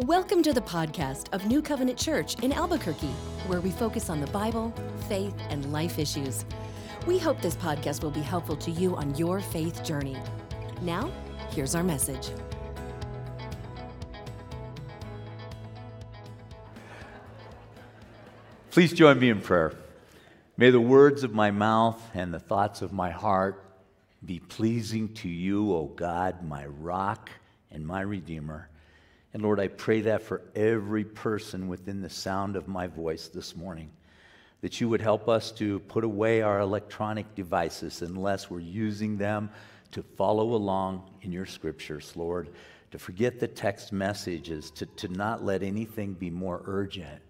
Welcome 0.00 0.42
to 0.42 0.52
the 0.52 0.60
podcast 0.60 1.32
of 1.32 1.46
New 1.46 1.62
Covenant 1.62 1.96
Church 1.96 2.34
in 2.42 2.52
Albuquerque, 2.52 3.14
where 3.46 3.60
we 3.60 3.70
focus 3.70 4.10
on 4.10 4.20
the 4.20 4.26
Bible, 4.26 4.74
faith, 5.08 5.36
and 5.50 5.72
life 5.72 6.00
issues. 6.00 6.44
We 7.06 7.16
hope 7.16 7.40
this 7.40 7.54
podcast 7.54 8.02
will 8.02 8.10
be 8.10 8.20
helpful 8.20 8.56
to 8.56 8.72
you 8.72 8.96
on 8.96 9.14
your 9.14 9.38
faith 9.38 9.84
journey. 9.84 10.16
Now, 10.82 11.12
here's 11.50 11.76
our 11.76 11.84
message. 11.84 12.30
Please 18.72 18.92
join 18.92 19.20
me 19.20 19.30
in 19.30 19.40
prayer. 19.40 19.76
May 20.56 20.70
the 20.70 20.80
words 20.80 21.22
of 21.22 21.32
my 21.32 21.52
mouth 21.52 22.02
and 22.14 22.34
the 22.34 22.40
thoughts 22.40 22.82
of 22.82 22.92
my 22.92 23.10
heart 23.12 23.64
be 24.26 24.40
pleasing 24.40 25.14
to 25.14 25.28
you, 25.28 25.72
O 25.72 25.84
God, 25.84 26.42
my 26.42 26.66
rock 26.66 27.30
and 27.70 27.86
my 27.86 28.00
redeemer. 28.00 28.68
And 29.34 29.42
Lord, 29.42 29.58
I 29.58 29.66
pray 29.66 30.00
that 30.02 30.22
for 30.22 30.42
every 30.54 31.02
person 31.02 31.66
within 31.66 32.00
the 32.00 32.08
sound 32.08 32.54
of 32.54 32.68
my 32.68 32.86
voice 32.86 33.26
this 33.26 33.56
morning, 33.56 33.90
that 34.60 34.80
you 34.80 34.88
would 34.88 35.00
help 35.00 35.28
us 35.28 35.50
to 35.52 35.80
put 35.80 36.04
away 36.04 36.40
our 36.40 36.60
electronic 36.60 37.34
devices 37.34 38.00
unless 38.00 38.48
we're 38.48 38.60
using 38.60 39.18
them 39.18 39.50
to 39.90 40.04
follow 40.04 40.54
along 40.54 41.10
in 41.22 41.32
your 41.32 41.46
scriptures, 41.46 42.12
Lord, 42.14 42.50
to 42.92 42.98
forget 42.98 43.40
the 43.40 43.48
text 43.48 43.92
messages, 43.92 44.70
to, 44.70 44.86
to 44.86 45.08
not 45.08 45.44
let 45.44 45.64
anything 45.64 46.14
be 46.14 46.30
more 46.30 46.62
urgent 46.66 47.20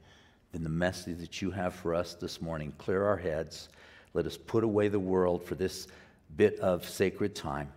than 0.53 0.63
the 0.63 0.69
message 0.69 1.19
that 1.21 1.41
you 1.41 1.51
have 1.51 1.75
for 1.75 1.95
us 1.95 2.15
this 2.15 2.43
morning. 2.43 2.73
Clear 2.77 3.03
our 3.03 3.17
heads. 3.17 3.71
Let 4.13 4.27
us 4.27 4.37
put 4.37 4.63
away 4.63 4.89
the 4.89 5.01
world 5.01 5.43
for 5.43 5.55
this 5.55 5.89
bit 6.37 6.61
of 6.61 6.87
sacred 6.87 7.35
time 7.35 7.73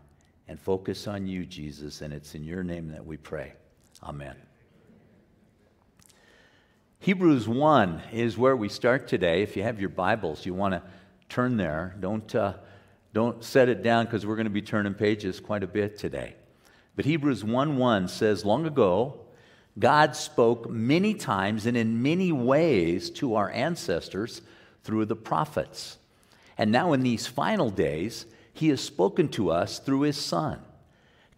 and 0.50 0.60
focus 0.60 1.08
on 1.08 1.28
you, 1.28 1.46
Jesus. 1.46 2.02
And 2.02 2.14
it's 2.14 2.36
in 2.36 2.44
your 2.44 2.64
name 2.64 2.90
that 2.90 3.06
we 3.06 3.16
pray. 3.16 3.54
Amen. 4.04 4.36
Hebrews 7.00 7.48
1 7.48 8.02
is 8.12 8.38
where 8.38 8.56
we 8.56 8.70
start 8.70 9.08
today. 9.08 9.42
If 9.42 9.56
you 9.56 9.64
have 9.64 9.80
your 9.80 9.90
Bibles, 9.90 10.46
you 10.46 10.54
want 10.54 10.74
to 10.74 10.84
turn 11.30 11.58
there. 11.58 11.96
Don't, 12.00 12.34
uh, 12.36 12.54
don't 13.14 13.44
set 13.44 13.70
it 13.70 13.82
down 13.82 14.06
because 14.06 14.26
we're 14.26 14.36
going 14.36 14.46
to 14.46 14.52
be 14.52 14.62
turning 14.62 14.94
pages 14.94 15.40
quite 15.40 15.64
a 15.64 15.68
bit 15.68 15.98
today. 15.98 16.36
But 16.96 17.06
Hebrews 17.06 17.44
1 17.44 17.78
1 17.78 18.08
says, 18.08 18.46
Long 18.46 18.66
ago, 18.66 19.22
God 19.80 20.16
spoke 20.16 20.70
many 20.70 21.14
times 21.14 21.66
and 21.66 21.78
in 21.78 22.02
many 22.02 22.32
ways 22.32 23.10
to 23.12 23.36
our 23.36 23.50
ancestors 23.52 24.42
through 24.84 25.06
the 25.06 25.16
prophets. 25.16 25.98
And 26.58 26.72
now, 26.72 26.94
in 26.94 27.02
these 27.02 27.28
final 27.28 27.70
days, 27.70 28.26
He 28.54 28.70
has 28.70 28.82
spoken 28.82 29.30
to 29.30 29.52
us 29.52 29.80
through 29.80 30.02
His 30.02 30.18
Son. 30.18 30.60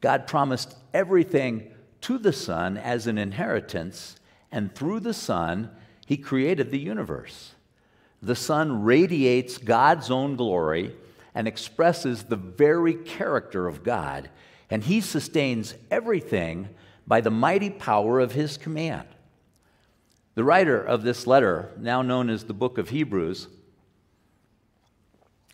God 0.02 0.28
promised 0.28 0.76
everything 0.94 1.72
to 2.02 2.18
the 2.18 2.34
Son 2.34 2.78
as 2.78 3.08
an 3.08 3.18
inheritance, 3.18 4.16
and 4.52 4.74
through 4.74 5.02
the 5.02 5.14
Son, 5.14 5.70
He 6.06 6.18
created 6.18 6.72
the 6.72 6.80
universe. 6.80 7.54
The 8.22 8.36
Son 8.36 8.84
radiates 8.84 9.58
God's 9.58 10.12
own 10.12 10.36
glory 10.36 10.96
and 11.34 11.48
expresses 11.48 12.24
the 12.24 12.36
very 12.36 12.94
character 12.94 13.68
of 13.68 13.84
God, 13.84 14.30
and 14.70 14.84
He 14.84 15.02
sustains 15.02 15.76
everything 15.90 16.70
by 17.10 17.22
the 17.22 17.32
mighty 17.32 17.72
power 17.72 18.20
of 18.20 18.34
his 18.34 18.56
command. 18.56 19.08
The 20.36 20.44
writer 20.44 20.80
of 20.80 21.02
this 21.02 21.26
letter, 21.26 21.72
now 21.78 22.04
known 22.04 22.30
as 22.30 22.44
the 22.44 22.54
book 22.54 22.78
of 22.78 22.90
Hebrews, 22.90 23.48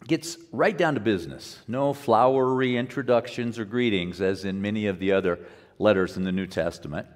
gets 0.05 0.37
right 0.51 0.77
down 0.77 0.95
to 0.95 0.99
business. 0.99 1.59
No 1.65 1.93
flowery 1.93 2.75
introductions 2.75 3.57
or 3.57 3.63
greetings, 3.63 4.19
as 4.19 4.43
in 4.43 4.61
many 4.61 4.85
of 4.85 4.99
the 4.99 5.13
other 5.13 5.39
letters 5.79 6.17
in 6.17 6.23
the 6.23 6.31
New 6.31 6.47
Testament. 6.47 7.07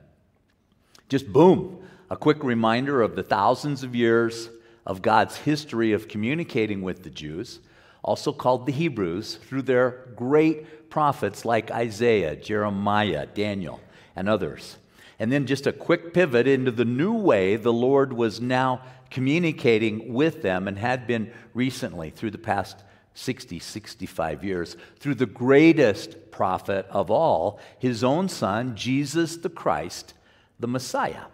Just 1.08 1.32
boom, 1.32 1.84
a 2.10 2.18
quick 2.18 2.44
reminder 2.44 3.02
of 3.02 3.16
the 3.16 3.24
thousands 3.24 3.84
of 3.84 3.96
years 3.96 4.50
of 4.86 5.02
God's 5.02 5.38
history 5.38 5.92
of 5.92 6.08
communicating 6.08 6.82
with 6.82 7.04
the 7.04 7.10
Jews, 7.10 7.60
also 8.04 8.32
called 8.32 8.66
the 8.66 8.72
Hebrews, 8.72 9.36
through 9.36 9.64
their 9.64 10.08
great 10.16 10.90
prophets 10.90 11.46
like 11.46 11.72
Isaiah, 11.72 12.36
Jeremiah, 12.36 13.26
Daniel 13.28 13.82
and 14.16 14.28
others. 14.28 14.78
And 15.20 15.32
then 15.32 15.46
just 15.46 15.68
a 15.68 15.74
quick 15.74 16.14
pivot 16.14 16.48
into 16.48 16.72
the 16.72 16.86
new 16.86 17.14
way 17.14 17.56
the 17.56 17.74
Lord 17.74 18.14
was 18.14 18.40
now 18.40 18.82
communicating 19.10 20.14
with 20.14 20.42
them 20.42 20.68
and 20.68 20.78
had 20.78 21.08
been 21.08 21.32
recently 21.54 22.10
through 22.10 22.32
the 22.32 22.38
past 22.38 22.84
60, 23.14 23.60
65 23.60 24.44
years, 24.44 24.78
through 25.00 25.16
the 25.16 25.26
greatest 25.26 26.32
prophet 26.32 26.86
of 26.90 27.12
all, 27.12 27.60
his 27.78 28.04
own 28.04 28.30
son, 28.30 28.76
Jesus 28.76 29.38
the 29.38 29.50
Christ, 29.50 30.14
the 30.60 30.68
Messiah. 30.68 31.26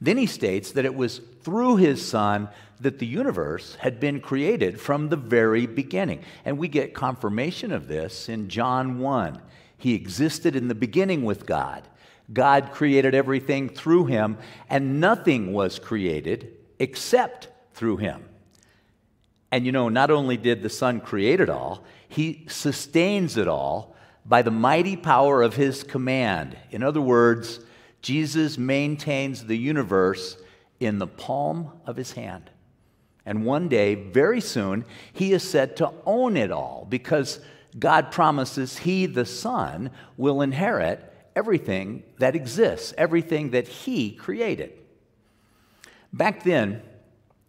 Then 0.00 0.16
he 0.16 0.26
states 0.26 0.72
that 0.72 0.84
it 0.84 0.94
was 0.94 1.20
through 1.42 1.76
his 1.76 2.06
son 2.06 2.48
that 2.80 2.98
the 2.98 3.06
universe 3.06 3.76
had 3.76 4.00
been 4.00 4.20
created 4.20 4.80
from 4.80 5.08
the 5.08 5.16
very 5.16 5.66
beginning. 5.66 6.22
And 6.44 6.58
we 6.58 6.66
get 6.66 6.94
confirmation 6.94 7.70
of 7.70 7.86
this 7.86 8.28
in 8.28 8.48
John 8.48 8.98
1. 8.98 9.40
He 9.78 9.94
existed 9.94 10.56
in 10.56 10.68
the 10.68 10.74
beginning 10.74 11.24
with 11.24 11.46
God. 11.46 11.86
God 12.32 12.72
created 12.72 13.14
everything 13.14 13.68
through 13.68 14.06
him, 14.06 14.38
and 14.68 15.00
nothing 15.00 15.52
was 15.52 15.78
created 15.78 16.56
except 16.78 17.48
through 17.74 17.98
him. 17.98 18.24
And 19.52 19.64
you 19.64 19.70
know, 19.70 19.88
not 19.88 20.10
only 20.10 20.36
did 20.36 20.62
the 20.62 20.68
Son 20.68 21.00
create 21.00 21.40
it 21.40 21.48
all, 21.48 21.84
he 22.08 22.44
sustains 22.48 23.36
it 23.36 23.46
all 23.46 23.94
by 24.26 24.42
the 24.42 24.50
mighty 24.50 24.96
power 24.96 25.42
of 25.42 25.54
his 25.54 25.84
command. 25.84 26.56
In 26.70 26.82
other 26.82 27.00
words, 27.00 27.60
Jesus 28.00 28.58
maintains 28.58 29.44
the 29.44 29.56
universe 29.56 30.36
in 30.80 30.98
the 30.98 31.06
palm 31.06 31.70
of 31.86 31.96
his 31.96 32.12
hand. 32.12 32.50
And 33.24 33.44
one 33.44 33.68
day, 33.68 33.94
very 33.94 34.40
soon, 34.40 34.84
he 35.12 35.32
is 35.32 35.48
said 35.48 35.76
to 35.76 35.92
own 36.04 36.36
it 36.36 36.50
all 36.50 36.86
because 36.88 37.38
God 37.78 38.10
promises 38.10 38.78
he, 38.78 39.06
the 39.06 39.24
Son, 39.24 39.90
will 40.16 40.42
inherit 40.42 41.12
everything 41.34 42.02
that 42.18 42.36
exists, 42.36 42.92
everything 42.98 43.50
that 43.50 43.68
He 43.68 44.12
created. 44.12 44.72
Back 46.12 46.42
then, 46.42 46.82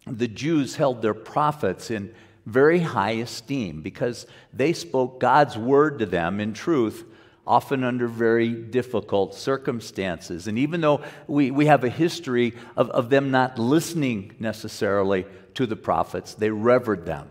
the 0.06 0.28
Jews 0.28 0.76
held 0.76 1.02
their 1.02 1.14
prophets 1.14 1.90
in 1.90 2.14
very 2.46 2.80
high 2.80 3.12
esteem 3.12 3.80
because 3.80 4.26
they 4.52 4.72
spoke 4.72 5.18
God's 5.18 5.56
word 5.56 5.98
to 6.00 6.06
them 6.06 6.40
in 6.40 6.52
truth, 6.52 7.04
often 7.46 7.84
under 7.84 8.06
very 8.06 8.50
difficult 8.50 9.34
circumstances. 9.34 10.46
And 10.46 10.58
even 10.58 10.80
though 10.80 11.02
we, 11.26 11.50
we 11.50 11.66
have 11.66 11.84
a 11.84 11.88
history 11.88 12.54
of, 12.76 12.90
of 12.90 13.10
them 13.10 13.30
not 13.30 13.58
listening 13.58 14.34
necessarily 14.38 15.26
to 15.54 15.66
the 15.66 15.76
prophets, 15.76 16.34
they 16.34 16.50
revered 16.50 17.06
them. 17.06 17.30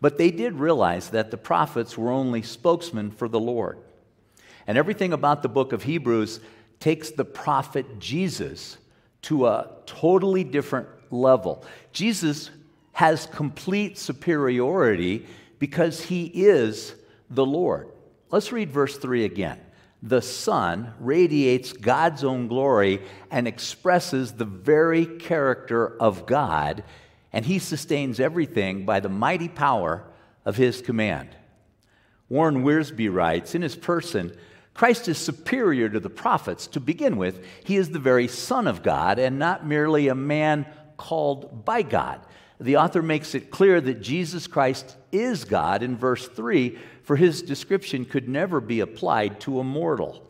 But 0.00 0.18
they 0.18 0.30
did 0.30 0.54
realize 0.54 1.10
that 1.10 1.30
the 1.30 1.36
prophets 1.36 1.96
were 1.96 2.10
only 2.10 2.42
spokesmen 2.42 3.12
for 3.12 3.28
the 3.28 3.40
Lord. 3.40 3.78
And 4.66 4.78
everything 4.78 5.12
about 5.12 5.42
the 5.42 5.48
book 5.48 5.72
of 5.72 5.84
Hebrews 5.84 6.40
takes 6.80 7.10
the 7.10 7.24
prophet 7.24 8.00
Jesus 8.00 8.78
to 9.22 9.46
a 9.46 9.68
totally 9.86 10.42
different 10.42 10.88
level. 11.12 11.64
Jesus 11.92 12.50
has 12.92 13.26
complete 13.26 13.98
superiority 13.98 15.26
because 15.58 16.00
he 16.00 16.26
is 16.26 16.94
the 17.30 17.46
Lord. 17.46 17.88
Let's 18.30 18.52
read 18.52 18.70
verse 18.70 18.96
3 18.96 19.24
again. 19.24 19.60
The 20.02 20.22
Son 20.22 20.94
radiates 20.98 21.72
God's 21.72 22.24
own 22.24 22.48
glory 22.48 23.02
and 23.30 23.46
expresses 23.46 24.32
the 24.32 24.44
very 24.44 25.06
character 25.06 25.96
of 26.00 26.26
God, 26.26 26.82
and 27.32 27.46
he 27.46 27.60
sustains 27.60 28.18
everything 28.18 28.84
by 28.84 28.98
the 28.98 29.08
mighty 29.08 29.48
power 29.48 30.04
of 30.44 30.56
his 30.56 30.82
command. 30.82 31.28
Warren 32.28 32.64
Wiersbe 32.64 33.12
writes 33.12 33.54
In 33.54 33.62
his 33.62 33.76
person, 33.76 34.36
Christ 34.74 35.06
is 35.06 35.18
superior 35.18 35.88
to 35.88 36.00
the 36.00 36.10
prophets. 36.10 36.66
To 36.68 36.80
begin 36.80 37.16
with, 37.16 37.44
he 37.64 37.76
is 37.76 37.90
the 37.90 37.98
very 37.98 38.26
Son 38.26 38.66
of 38.66 38.82
God 38.82 39.18
and 39.18 39.38
not 39.38 39.66
merely 39.66 40.08
a 40.08 40.14
man 40.14 40.66
called 41.02 41.64
by 41.64 41.82
God. 41.82 42.20
The 42.60 42.76
author 42.76 43.02
makes 43.02 43.34
it 43.34 43.50
clear 43.50 43.80
that 43.80 44.02
Jesus 44.02 44.46
Christ 44.46 44.96
is 45.10 45.44
God 45.44 45.82
in 45.82 45.96
verse 45.96 46.28
3, 46.28 46.78
for 47.02 47.16
his 47.16 47.42
description 47.42 48.04
could 48.04 48.28
never 48.28 48.60
be 48.60 48.78
applied 48.78 49.40
to 49.40 49.58
a 49.58 49.64
mortal. 49.64 50.24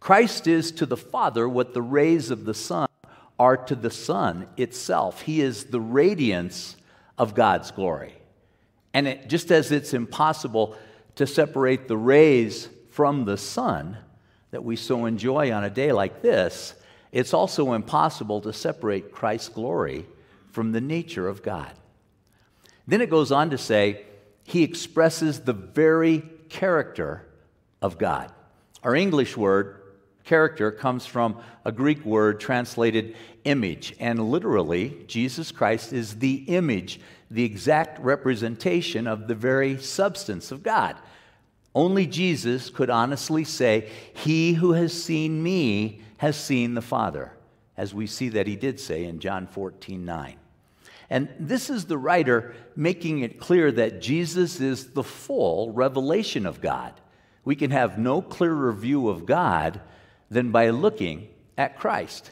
Christ 0.00 0.46
is 0.46 0.72
to 0.72 0.86
the 0.86 0.96
Father 0.96 1.46
what 1.46 1.74
the 1.74 1.82
rays 1.82 2.30
of 2.30 2.46
the 2.46 2.54
sun 2.54 2.88
are 3.38 3.58
to 3.58 3.74
the 3.74 3.90
sun 3.90 4.48
itself. 4.56 5.20
He 5.20 5.42
is 5.42 5.64
the 5.64 5.80
radiance 5.80 6.74
of 7.18 7.34
God's 7.34 7.70
glory. 7.70 8.14
And 8.94 9.06
it, 9.06 9.28
just 9.28 9.50
as 9.50 9.70
it's 9.70 9.92
impossible 9.92 10.74
to 11.16 11.26
separate 11.26 11.86
the 11.86 11.98
rays 11.98 12.70
from 12.92 13.26
the 13.26 13.36
sun 13.36 13.98
that 14.52 14.64
we 14.64 14.76
so 14.76 15.04
enjoy 15.04 15.52
on 15.52 15.64
a 15.64 15.70
day 15.70 15.92
like 15.92 16.22
this, 16.22 16.72
it's 17.12 17.34
also 17.34 17.72
impossible 17.72 18.40
to 18.42 18.52
separate 18.52 19.12
Christ's 19.12 19.48
glory 19.48 20.06
from 20.50 20.72
the 20.72 20.80
nature 20.80 21.28
of 21.28 21.42
God. 21.42 21.72
Then 22.86 23.00
it 23.00 23.10
goes 23.10 23.32
on 23.32 23.50
to 23.50 23.58
say, 23.58 24.04
He 24.44 24.62
expresses 24.62 25.40
the 25.40 25.52
very 25.52 26.22
character 26.48 27.26
of 27.82 27.98
God. 27.98 28.32
Our 28.82 28.94
English 28.94 29.36
word, 29.36 29.78
character 30.28 30.70
comes 30.70 31.06
from 31.06 31.40
a 31.64 31.72
Greek 31.72 32.04
word 32.04 32.38
translated 32.38 33.16
image. 33.44 33.96
And 33.98 34.30
literally, 34.30 35.04
Jesus 35.06 35.50
Christ 35.50 35.92
is 35.92 36.18
the 36.18 36.44
image, 36.48 37.00
the 37.30 37.44
exact 37.44 37.98
representation 38.00 39.06
of 39.06 39.26
the 39.26 39.34
very 39.34 39.78
substance 39.78 40.52
of 40.52 40.62
God. 40.62 40.96
Only 41.74 42.06
Jesus 42.06 42.68
could 42.68 42.90
honestly 42.90 43.44
say, 43.44 43.88
He 44.12 44.52
who 44.52 44.72
has 44.72 44.92
seen 44.92 45.42
me 45.42 46.02
has 46.18 46.36
seen 46.36 46.74
the 46.74 46.82
Father, 46.82 47.32
as 47.76 47.94
we 47.94 48.06
see 48.06 48.28
that 48.30 48.46
he 48.46 48.56
did 48.56 48.78
say 48.78 49.04
in 49.04 49.18
John 49.18 49.46
14 49.46 50.04
9. 50.04 50.36
And 51.10 51.28
this 51.40 51.70
is 51.70 51.86
the 51.86 51.96
writer 51.96 52.54
making 52.76 53.20
it 53.20 53.40
clear 53.40 53.72
that 53.72 54.00
Jesus 54.00 54.60
is 54.60 54.88
the 54.88 55.02
full 55.02 55.72
revelation 55.72 56.44
of 56.44 56.60
God. 56.60 56.92
We 57.44 57.56
can 57.56 57.70
have 57.70 57.98
no 57.98 58.20
clearer 58.20 58.72
view 58.72 59.08
of 59.08 59.24
God 59.24 59.80
than 60.30 60.50
by 60.50 60.68
looking 60.68 61.28
at 61.56 61.78
Christ. 61.78 62.30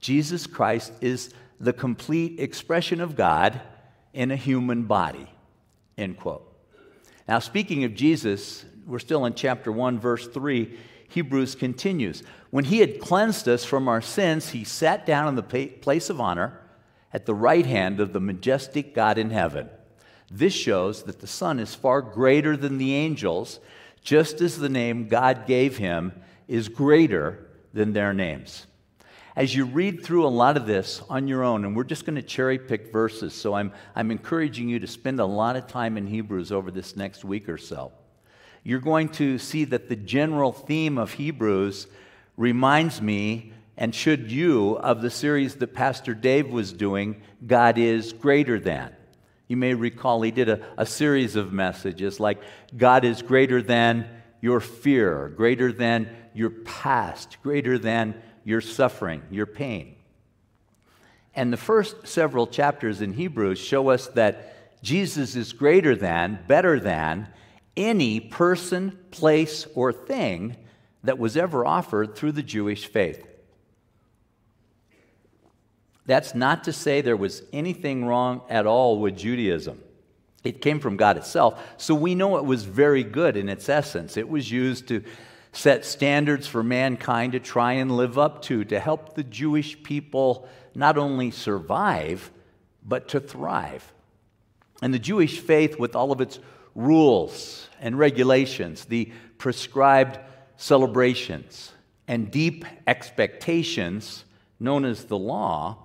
Jesus 0.00 0.46
Christ 0.46 0.92
is 1.02 1.34
the 1.60 1.72
complete 1.72 2.40
expression 2.40 3.00
of 3.00 3.16
God 3.16 3.60
in 4.14 4.30
a 4.30 4.36
human 4.36 4.84
body. 4.84 5.30
End 5.98 6.16
quote. 6.16 6.42
Now, 7.28 7.38
speaking 7.38 7.84
of 7.84 7.94
Jesus, 7.94 8.64
we're 8.86 8.98
still 8.98 9.26
in 9.26 9.34
chapter 9.34 9.72
1, 9.72 9.98
verse 9.98 10.26
3. 10.28 10.78
Hebrews 11.08 11.54
continues. 11.54 12.22
When 12.50 12.64
he 12.64 12.78
had 12.78 13.00
cleansed 13.00 13.48
us 13.48 13.64
from 13.64 13.88
our 13.88 14.00
sins, 14.00 14.50
he 14.50 14.64
sat 14.64 15.06
down 15.06 15.28
in 15.28 15.34
the 15.34 15.68
place 15.80 16.10
of 16.10 16.20
honor 16.20 16.60
at 17.12 17.26
the 17.26 17.34
right 17.34 17.66
hand 17.66 18.00
of 18.00 18.12
the 18.12 18.20
majestic 18.20 18.94
God 18.94 19.18
in 19.18 19.30
heaven. 19.30 19.68
This 20.30 20.52
shows 20.52 21.04
that 21.04 21.20
the 21.20 21.26
Son 21.26 21.58
is 21.58 21.74
far 21.74 22.02
greater 22.02 22.56
than 22.56 22.78
the 22.78 22.94
angels, 22.94 23.60
just 24.02 24.40
as 24.40 24.58
the 24.58 24.68
name 24.68 25.08
God 25.08 25.46
gave 25.46 25.76
him 25.76 26.12
is 26.48 26.68
greater 26.68 27.46
than 27.72 27.92
their 27.92 28.12
names. 28.12 28.66
As 29.36 29.54
you 29.54 29.66
read 29.66 30.02
through 30.02 30.26
a 30.26 30.28
lot 30.28 30.56
of 30.56 30.66
this 30.66 31.02
on 31.10 31.28
your 31.28 31.44
own, 31.44 31.64
and 31.64 31.76
we're 31.76 31.84
just 31.84 32.06
going 32.06 32.16
to 32.16 32.22
cherry 32.22 32.58
pick 32.58 32.90
verses, 32.90 33.34
so 33.34 33.54
I'm, 33.54 33.72
I'm 33.94 34.10
encouraging 34.10 34.68
you 34.68 34.78
to 34.78 34.86
spend 34.86 35.20
a 35.20 35.26
lot 35.26 35.56
of 35.56 35.66
time 35.66 35.98
in 35.98 36.06
Hebrews 36.06 36.50
over 36.50 36.70
this 36.70 36.96
next 36.96 37.24
week 37.24 37.48
or 37.48 37.58
so. 37.58 37.92
You're 38.66 38.80
going 38.80 39.10
to 39.10 39.38
see 39.38 39.64
that 39.66 39.88
the 39.88 39.94
general 39.94 40.50
theme 40.50 40.98
of 40.98 41.12
Hebrews 41.12 41.86
reminds 42.36 43.00
me 43.00 43.52
and 43.76 43.94
should 43.94 44.32
you 44.32 44.76
of 44.78 45.02
the 45.02 45.10
series 45.10 45.54
that 45.54 45.72
Pastor 45.72 46.14
Dave 46.14 46.48
was 46.48 46.72
doing, 46.72 47.22
God 47.46 47.78
is 47.78 48.12
greater 48.12 48.58
than. 48.58 48.92
You 49.46 49.56
may 49.56 49.74
recall 49.74 50.20
he 50.20 50.32
did 50.32 50.48
a, 50.48 50.66
a 50.76 50.84
series 50.84 51.36
of 51.36 51.52
messages 51.52 52.18
like 52.18 52.42
God 52.76 53.04
is 53.04 53.22
greater 53.22 53.62
than 53.62 54.08
your 54.40 54.58
fear, 54.58 55.28
greater 55.28 55.70
than 55.70 56.08
your 56.34 56.50
past, 56.50 57.40
greater 57.44 57.78
than 57.78 58.20
your 58.42 58.60
suffering, 58.60 59.22
your 59.30 59.46
pain. 59.46 59.94
And 61.36 61.52
the 61.52 61.56
first 61.56 62.08
several 62.08 62.48
chapters 62.48 63.00
in 63.00 63.12
Hebrews 63.12 63.60
show 63.60 63.90
us 63.90 64.08
that 64.08 64.82
Jesus 64.82 65.36
is 65.36 65.52
greater 65.52 65.94
than, 65.94 66.40
better 66.48 66.80
than 66.80 67.28
any 67.76 68.20
person, 68.20 68.98
place, 69.10 69.66
or 69.74 69.92
thing 69.92 70.56
that 71.04 71.18
was 71.18 71.36
ever 71.36 71.64
offered 71.64 72.16
through 72.16 72.32
the 72.32 72.42
Jewish 72.42 72.86
faith. 72.86 73.26
That's 76.06 76.34
not 76.34 76.64
to 76.64 76.72
say 76.72 77.00
there 77.00 77.16
was 77.16 77.42
anything 77.52 78.04
wrong 78.04 78.42
at 78.48 78.66
all 78.66 79.00
with 79.00 79.16
Judaism. 79.16 79.82
It 80.44 80.60
came 80.60 80.78
from 80.78 80.96
God 80.96 81.16
itself, 81.16 81.60
so 81.76 81.94
we 81.94 82.14
know 82.14 82.36
it 82.36 82.44
was 82.44 82.64
very 82.64 83.02
good 83.02 83.36
in 83.36 83.48
its 83.48 83.68
essence. 83.68 84.16
It 84.16 84.28
was 84.28 84.50
used 84.50 84.86
to 84.88 85.02
set 85.52 85.84
standards 85.84 86.46
for 86.46 86.62
mankind 86.62 87.32
to 87.32 87.40
try 87.40 87.72
and 87.72 87.96
live 87.96 88.18
up 88.18 88.42
to, 88.42 88.64
to 88.64 88.78
help 88.78 89.14
the 89.14 89.24
Jewish 89.24 89.82
people 89.82 90.48
not 90.74 90.96
only 90.98 91.30
survive, 91.30 92.30
but 92.84 93.08
to 93.08 93.20
thrive. 93.20 93.92
And 94.82 94.94
the 94.94 94.98
Jewish 94.98 95.40
faith, 95.40 95.78
with 95.78 95.96
all 95.96 96.12
of 96.12 96.20
its 96.20 96.38
rules 96.76 97.68
and 97.80 97.98
regulations, 97.98 98.84
the 98.84 99.10
prescribed 99.38 100.20
celebrations, 100.56 101.72
and 102.06 102.30
deep 102.30 102.64
expectations, 102.86 104.24
known 104.60 104.84
as 104.84 105.06
the 105.06 105.18
law, 105.18 105.78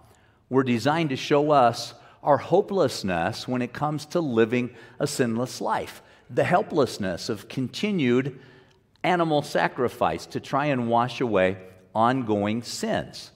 were 0.49 0.63
designed 0.63 1.09
to 1.09 1.15
show 1.15 1.51
us 1.51 1.93
our 2.21 2.37
hopelessness 2.37 3.47
when 3.47 3.61
it 3.61 3.73
comes 3.73 4.05
to 4.05 4.19
living 4.19 4.69
a 4.99 5.07
sinless 5.07 5.61
life, 5.61 6.03
the 6.29 6.43
helplessness 6.43 7.29
of 7.29 7.47
continued 7.47 8.39
animal 9.03 9.41
sacrifice 9.41 10.25
to 10.27 10.39
try 10.39 10.67
and 10.67 10.87
wash 10.87 11.21
away 11.21 11.57
ongoing 11.95 12.61
sins. 12.61 13.31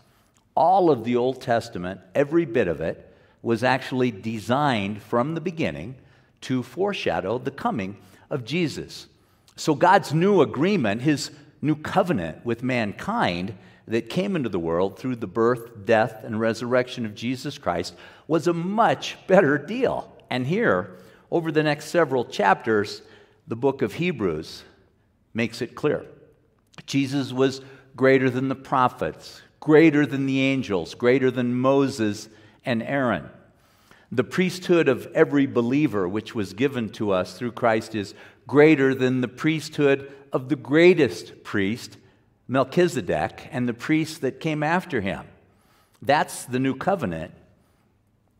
All 0.56 0.92
of 0.92 1.04
the 1.04 1.16
Old 1.16 1.42
Testament, 1.42 2.00
every 2.14 2.46
bit 2.46 2.68
of 2.68 2.82
it, 2.82 3.12
was 3.42 3.64
actually 3.64 4.12
designed 4.12 5.02
from 5.02 5.34
the 5.34 5.42
beginning 5.42 5.96
to 6.46 6.64
foreshadow 6.64 7.38
the 7.38 7.52
coming 7.52 7.98
of 8.30 8.46
Jesus. 8.46 9.08
So 9.56 9.74
God's 9.74 10.14
new 10.14 10.42
agreement, 10.42 11.02
his 11.02 11.32
new 11.62 11.76
covenant 11.76 12.46
with 12.46 12.62
mankind 12.62 13.56
that 13.88 14.10
came 14.10 14.36
into 14.36 14.50
the 14.50 14.60
world 14.60 15.00
through 15.00 15.16
the 15.16 15.28
birth, 15.28 15.86
death, 15.86 16.24
and 16.24 16.40
resurrection 16.40 17.06
of 17.06 17.16
Jesus 17.16 17.58
Christ 17.58 17.96
was 18.28 18.48
a 18.48 18.54
much 18.54 19.18
better 19.28 19.58
deal. 19.58 20.12
And 20.30 20.46
here, 20.46 20.98
over 21.32 21.52
the 21.52 21.64
next 21.64 21.86
several 21.86 22.26
chapters, 22.26 23.02
the 23.48 23.56
book 23.56 23.82
of 23.82 23.94
Hebrews 23.94 24.64
makes 25.34 25.62
it 25.62 25.76
clear. 25.76 26.06
Jesus 26.86 27.32
was 27.32 27.62
greater 27.96 28.30
than 28.30 28.50
the 28.50 28.56
prophets, 28.56 29.42
greater 29.60 30.06
than 30.06 30.26
the 30.26 30.42
angels, 30.42 30.94
greater 30.94 31.32
than 31.32 31.56
Moses 31.56 32.30
and 32.66 32.84
Aaron. 32.84 33.30
The 34.12 34.24
priesthood 34.24 34.88
of 34.88 35.08
every 35.14 35.46
believer, 35.46 36.08
which 36.08 36.36
was 36.36 36.54
given 36.54 36.90
to 36.92 37.12
us 37.12 37.38
through 37.38 37.54
Christ, 37.54 37.96
is 37.96 38.14
greater 38.48 38.94
than 38.94 39.22
the 39.22 39.28
priesthood 39.28 40.12
of 40.32 40.50
the 40.50 40.56
greatest 40.56 41.44
priest, 41.44 41.98
Melchizedek, 42.48 43.48
and 43.52 43.68
the 43.68 43.74
priests 43.74 44.20
that 44.20 44.40
came 44.40 44.62
after 44.64 45.02
him. 45.02 45.26
That's 46.02 46.46
the 46.46 46.60
new 46.60 46.76
covenant 46.76 47.34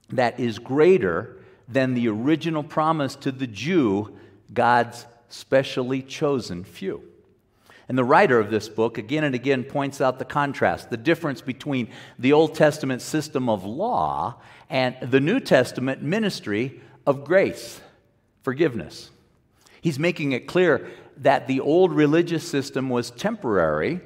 that 0.10 0.40
is 0.40 0.60
greater 0.60 1.38
than 1.68 1.96
the 1.96 2.08
original 2.10 2.64
promise 2.64 3.16
to 3.16 3.32
the 3.32 3.48
Jew, 3.48 4.16
God's 4.54 5.08
specially 5.30 6.04
chosen 6.04 6.64
few. 6.64 7.02
And 7.88 7.98
the 7.98 8.04
writer 8.04 8.40
of 8.40 8.50
this 8.50 8.68
book 8.70 8.98
again 8.98 9.24
and 9.24 9.36
again 9.36 9.64
points 9.64 10.02
out 10.02 10.18
the 10.18 10.26
contrast, 10.26 10.90
the 10.90 10.98
difference 10.98 11.42
between 11.42 11.90
the 12.18 12.34
Old 12.34 12.56
Testament 12.56 13.02
system 13.02 13.48
of 13.50 13.64
law 13.64 14.42
and 14.70 14.96
the 15.02 15.20
New 15.20 15.40
Testament 15.40 16.02
ministry 16.02 16.82
of 17.06 17.24
grace, 17.24 17.82
forgiveness. 18.44 19.12
He's 19.82 20.00
making 20.00 20.32
it 20.32 20.48
clear 20.48 20.90
that 21.18 21.48
the 21.48 21.60
old 21.60 21.94
religious 21.94 22.48
system 22.48 22.90
was 22.90 23.12
temporary 23.12 24.02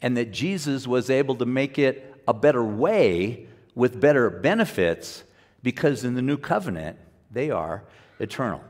and 0.00 0.16
that 0.16 0.32
Jesus 0.32 0.86
was 0.86 1.10
able 1.10 1.36
to 1.36 1.46
make 1.46 1.78
it 1.78 2.22
a 2.28 2.34
better 2.34 2.62
way 2.62 3.46
with 3.74 4.00
better 4.00 4.28
benefits 4.28 5.24
because 5.62 6.04
in 6.04 6.14
the 6.14 6.22
new 6.22 6.36
covenant, 6.36 6.98
they 7.30 7.50
are 7.50 7.82
eternal. 8.18 8.62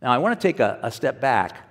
Now, 0.00 0.12
I 0.12 0.18
want 0.18 0.40
to 0.40 0.48
take 0.48 0.60
a, 0.60 0.78
a 0.82 0.90
step 0.90 1.20
back 1.20 1.68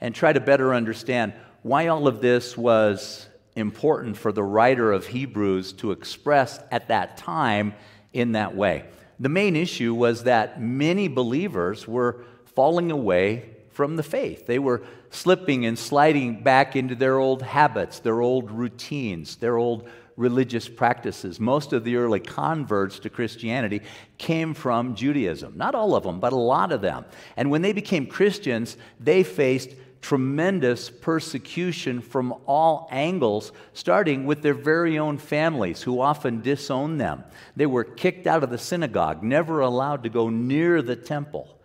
and 0.00 0.14
try 0.14 0.32
to 0.32 0.40
better 0.40 0.74
understand 0.74 1.32
why 1.62 1.86
all 1.86 2.08
of 2.08 2.20
this 2.20 2.56
was 2.56 3.28
important 3.54 4.16
for 4.16 4.32
the 4.32 4.42
writer 4.42 4.92
of 4.92 5.06
Hebrews 5.06 5.74
to 5.74 5.92
express 5.92 6.58
at 6.70 6.88
that 6.88 7.16
time 7.16 7.74
in 8.12 8.32
that 8.32 8.54
way. 8.54 8.84
The 9.20 9.28
main 9.28 9.56
issue 9.56 9.94
was 9.94 10.24
that 10.24 10.60
many 10.60 11.08
believers 11.08 11.86
were 11.86 12.24
falling 12.44 12.90
away 12.90 13.50
from 13.70 13.96
the 13.96 14.02
faith. 14.02 14.46
They 14.46 14.58
were 14.58 14.82
slipping 15.10 15.64
and 15.66 15.78
sliding 15.78 16.42
back 16.42 16.76
into 16.76 16.94
their 16.94 17.18
old 17.18 17.42
habits, 17.42 18.00
their 18.00 18.20
old 18.20 18.50
routines, 18.50 19.36
their 19.36 19.56
old 19.56 19.88
religious 20.16 20.68
practices. 20.68 21.40
Most 21.40 21.72
of 21.72 21.84
the 21.84 21.96
early 21.96 22.20
converts 22.20 22.98
to 23.00 23.10
Christianity 23.10 23.80
came 24.18 24.54
from 24.54 24.94
Judaism. 24.94 25.56
Not 25.56 25.74
all 25.74 25.94
of 25.94 26.04
them, 26.04 26.20
but 26.20 26.32
a 26.32 26.36
lot 26.36 26.72
of 26.72 26.82
them. 26.82 27.04
And 27.36 27.50
when 27.50 27.62
they 27.62 27.72
became 27.72 28.06
Christians, 28.06 28.76
they 29.00 29.22
faced 29.22 29.70
tremendous 30.02 30.90
persecution 30.90 32.02
from 32.02 32.34
all 32.44 32.88
angles, 32.90 33.52
starting 33.72 34.26
with 34.26 34.42
their 34.42 34.52
very 34.52 34.98
own 34.98 35.16
families, 35.16 35.80
who 35.80 36.00
often 36.00 36.42
disowned 36.42 37.00
them. 37.00 37.24
They 37.56 37.66
were 37.66 37.84
kicked 37.84 38.26
out 38.26 38.42
of 38.42 38.50
the 38.50 38.58
synagogue, 38.58 39.22
never 39.22 39.60
allowed 39.60 40.02
to 40.02 40.10
go 40.10 40.28
near 40.28 40.82
the 40.82 40.96
temple. 40.96 41.56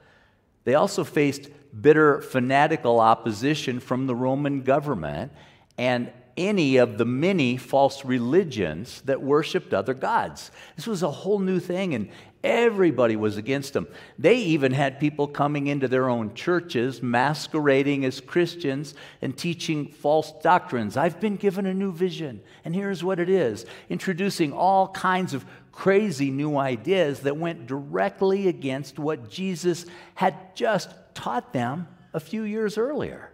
They 0.63 0.75
also 0.75 1.03
faced 1.03 1.49
bitter 1.81 2.21
fanatical 2.21 2.99
opposition 2.99 3.79
from 3.79 4.07
the 4.07 4.15
Roman 4.15 4.61
government 4.61 5.31
and 5.77 6.11
any 6.37 6.77
of 6.77 6.99
the 6.99 7.05
many 7.05 7.57
false 7.57 8.05
religions 8.05 9.01
that 9.05 9.21
worshiped 9.21 9.73
other 9.73 9.95
gods. 9.95 10.51
This 10.75 10.85
was 10.85 11.01
a 11.01 11.09
whole 11.09 11.39
new 11.39 11.59
thing, 11.59 11.95
and 11.95 12.09
Everybody 12.43 13.15
was 13.15 13.35
against 13.35 13.73
them. 13.73 13.87
They 14.19 14.35
even 14.35 14.71
had 14.71 14.99
people 14.99 15.27
coming 15.27 15.67
into 15.67 15.87
their 15.87 16.07
own 16.07 16.35
churches, 16.35 17.01
masquerading 17.01 18.05
as 18.05 18.21
Christians 18.21 18.93
and 19.21 19.35
teaching 19.35 19.87
false 19.87 20.31
doctrines. 20.43 20.97
I've 20.97 21.19
been 21.19 21.35
given 21.35 21.65
a 21.65 21.73
new 21.73 21.91
vision, 21.91 22.41
and 22.63 22.75
here's 22.75 23.03
what 23.03 23.19
it 23.19 23.29
is 23.29 23.65
introducing 23.89 24.53
all 24.53 24.89
kinds 24.89 25.33
of 25.33 25.45
crazy 25.71 26.29
new 26.29 26.57
ideas 26.57 27.21
that 27.21 27.37
went 27.37 27.65
directly 27.65 28.47
against 28.47 28.99
what 28.99 29.29
Jesus 29.29 29.85
had 30.15 30.55
just 30.55 30.89
taught 31.15 31.53
them 31.53 31.87
a 32.13 32.19
few 32.19 32.43
years 32.43 32.77
earlier. 32.77 33.31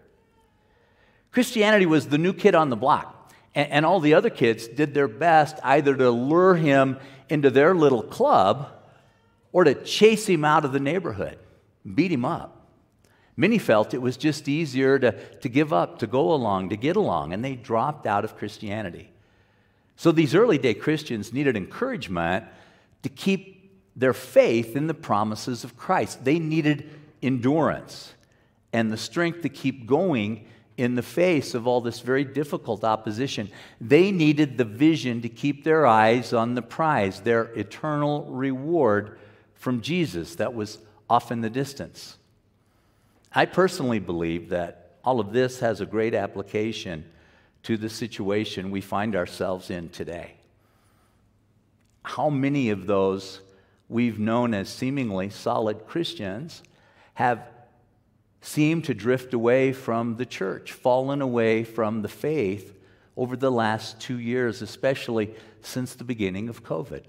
Christianity 1.32 1.86
was 1.86 2.08
the 2.08 2.18
new 2.18 2.34
kid 2.34 2.56
on 2.56 2.70
the 2.70 2.76
block, 2.78 3.34
and, 3.54 3.70
and 3.70 3.86
all 3.86 4.00
the 4.00 4.14
other 4.14 4.30
kids 4.30 4.68
did 4.68 4.94
their 4.94 5.08
best 5.10 5.58
either 5.62 5.94
to 5.96 6.10
lure 6.10 6.56
him 6.56 6.98
into 7.28 7.50
their 7.50 7.76
little 7.76 8.04
club 8.04 8.72
or 9.54 9.64
to 9.64 9.76
chase 9.76 10.28
him 10.28 10.44
out 10.44 10.66
of 10.66 10.74
the 10.74 10.80
neighborhood, 10.80 11.38
beat 11.96 12.12
him 12.12 12.26
up. 12.26 12.68
Many 13.38 13.58
felt 13.58 13.94
it 13.94 14.02
was 14.02 14.18
just 14.18 14.48
easier 14.48 15.00
to, 15.00 15.12
to 15.12 15.50
give 15.50 15.72
up, 15.72 16.00
to 16.00 16.08
go 16.08 16.34
along, 16.34 16.70
to 16.70 16.76
get 16.76 16.96
along, 16.96 17.34
and 17.34 17.44
they 17.44 17.56
dropped 17.56 18.06
out 18.06 18.26
of 18.26 18.36
Christianity. 18.36 19.10
So 19.96 20.12
these 20.12 20.36
early 20.36 20.58
day 20.58 20.74
Christians 20.74 21.32
needed 21.32 21.56
encouragement 21.56 22.46
to 23.04 23.10
keep 23.10 23.72
their 23.96 24.14
faith 24.14 24.76
in 24.76 24.88
the 24.88 24.94
promises 24.94 25.64
of 25.64 25.78
Christ. 25.78 26.24
They 26.26 26.40
needed 26.40 26.90
endurance 27.22 28.14
and 28.72 28.92
the 28.92 28.98
strength 28.98 29.42
to 29.42 29.50
keep 29.50 29.86
going 29.86 30.48
in 30.78 30.96
the 30.96 31.04
face 31.04 31.54
of 31.54 31.68
all 31.68 31.82
this 31.82 32.00
very 32.00 32.24
difficult 32.24 32.84
opposition. 32.84 33.50
They 33.80 34.12
needed 34.12 34.58
the 34.58 34.66
vision 34.66 35.22
to 35.22 35.30
keep 35.30 35.64
their 35.64 35.86
eyes 35.86 36.34
on 36.34 36.56
the 36.56 36.64
prize, 36.64 37.22
their 37.22 37.44
eternal 37.54 38.26
reward 38.26 39.20
from 39.64 39.80
Jesus 39.80 40.36
that 40.36 40.54
was 40.54 40.78
off 41.10 41.32
in 41.32 41.40
the 41.40 41.50
distance. 41.50 42.18
I 43.32 43.46
personally 43.46 44.00
believe 44.00 44.50
that 44.50 44.98
all 45.06 45.22
of 45.22 45.32
this 45.32 45.62
has 45.62 45.80
a 45.80 45.86
great 45.86 46.14
application 46.14 47.06
to 47.64 47.78
the 47.78 47.90
situation 47.90 48.72
we 48.72 48.82
find 48.82 49.16
ourselves 49.16 49.70
in 49.70 49.88
today. 49.88 50.34
How 52.04 52.30
many 52.30 52.72
of 52.72 52.88
those 52.88 53.40
we've 53.88 54.20
known 54.20 54.54
as 54.54 54.68
seemingly 54.68 55.30
solid 55.30 55.88
Christians 55.88 56.62
have 57.14 57.48
seemed 58.42 58.84
to 58.84 58.94
drift 58.94 59.34
away 59.34 59.72
from 59.72 60.18
the 60.18 60.26
church, 60.26 60.74
fallen 60.74 61.22
away 61.22 61.64
from 61.64 62.02
the 62.02 62.10
faith 62.10 62.78
over 63.16 63.38
the 63.38 63.52
last 63.52 64.02
two 64.02 64.20
years, 64.20 64.62
especially 64.62 65.34
since 65.62 65.96
the 65.96 66.04
beginning 66.04 66.50
of 66.50 66.66
COVID? 66.66 67.04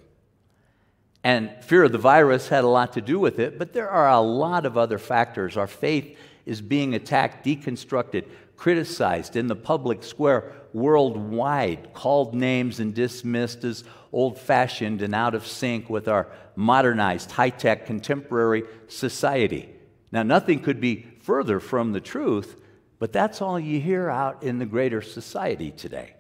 And 1.25 1.51
fear 1.65 1.85
of 1.85 1.93
the 1.93 1.99
virus 1.99 2.49
had 2.49 2.65
a 2.65 2.69
lot 2.69 2.93
to 2.93 3.01
do 3.01 3.19
with 3.19 3.39
it, 3.39 3.59
but 3.59 3.73
there 3.73 3.89
are 3.89 4.11
a 4.11 4.21
lot 4.21 4.67
of 4.67 4.77
other 4.77 4.99
factors. 4.99 5.57
Our 5.57 5.67
faith 5.67 6.19
is 6.45 6.61
being 6.61 6.95
attacked, 6.95 7.47
deconstructed, 7.47 8.27
criticized 8.59 9.35
in 9.35 9.47
the 9.47 9.57
public 9.57 10.03
square 10.03 10.53
worldwide, 10.75 11.95
called 11.95 12.35
names 12.35 12.79
and 12.79 12.95
dismissed 12.95 13.65
as 13.65 13.85
old 14.13 14.39
fashioned 14.39 15.01
and 15.01 15.15
out 15.15 15.35
of 15.35 15.47
sync 15.47 15.89
with 15.89 16.09
our 16.09 16.29
modernized, 16.57 17.31
high 17.31 17.51
tech, 17.51 17.87
contemporary 17.87 18.65
society. 18.89 19.71
Now, 20.13 20.25
nothing 20.25 20.61
could 20.61 20.81
be 20.81 21.07
further 21.23 21.59
from 21.59 21.93
the 21.93 22.01
truth, 22.01 22.61
but 22.99 23.13
that's 23.13 23.41
all 23.41 23.59
you 23.59 23.81
hear 23.81 24.11
out 24.11 24.43
in 24.43 24.59
the 24.59 24.67
greater 24.67 25.01
society 25.01 25.71
today. 25.71 26.17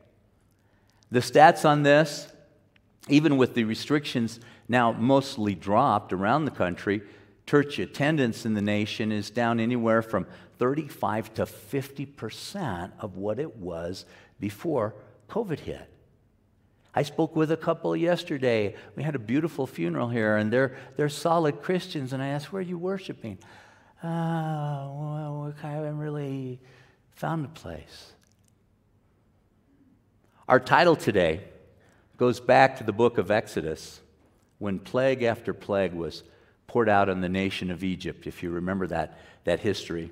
The 1.10 1.20
stats 1.20 1.68
on 1.68 1.82
this, 1.82 2.26
even 3.08 3.36
with 3.36 3.54
the 3.54 3.64
restrictions 3.64 4.40
now 4.68 4.92
mostly 4.92 5.54
dropped 5.54 6.12
around 6.12 6.44
the 6.44 6.50
country, 6.50 7.02
church 7.46 7.78
attendance 7.78 8.46
in 8.46 8.54
the 8.54 8.62
nation 8.62 9.12
is 9.12 9.30
down 9.30 9.60
anywhere 9.60 10.02
from 10.02 10.26
35 10.58 11.34
to 11.34 11.46
50 11.46 12.06
percent 12.06 12.92
of 12.98 13.16
what 13.16 13.38
it 13.38 13.56
was 13.56 14.04
before 14.40 14.94
COVID 15.28 15.60
hit. 15.60 15.88
I 16.94 17.02
spoke 17.02 17.34
with 17.34 17.50
a 17.50 17.56
couple 17.56 17.96
yesterday. 17.96 18.76
We 18.94 19.02
had 19.02 19.16
a 19.16 19.18
beautiful 19.18 19.66
funeral 19.66 20.08
here, 20.08 20.36
and 20.36 20.52
they're, 20.52 20.76
they're 20.96 21.08
solid 21.08 21.60
Christians. 21.60 22.12
And 22.12 22.22
I 22.22 22.28
asked, 22.28 22.52
Where 22.52 22.60
are 22.60 22.62
you 22.62 22.78
worshiping? 22.78 23.38
Oh, 24.02 24.06
well, 24.06 25.54
I 25.62 25.70
haven't 25.70 25.98
really 25.98 26.60
found 27.14 27.44
a 27.44 27.48
place. 27.48 28.12
Our 30.46 30.60
title 30.60 30.94
today 30.94 31.40
goes 32.16 32.38
back 32.38 32.76
to 32.78 32.84
the 32.84 32.92
book 32.92 33.18
of 33.18 33.30
Exodus 33.30 34.00
when 34.58 34.78
plague 34.78 35.22
after 35.22 35.52
plague 35.52 35.92
was 35.92 36.22
poured 36.66 36.88
out 36.88 37.08
on 37.08 37.20
the 37.20 37.28
nation 37.28 37.70
of 37.70 37.84
Egypt, 37.84 38.26
if 38.26 38.42
you 38.42 38.50
remember 38.50 38.86
that, 38.86 39.18
that 39.44 39.60
history. 39.60 40.10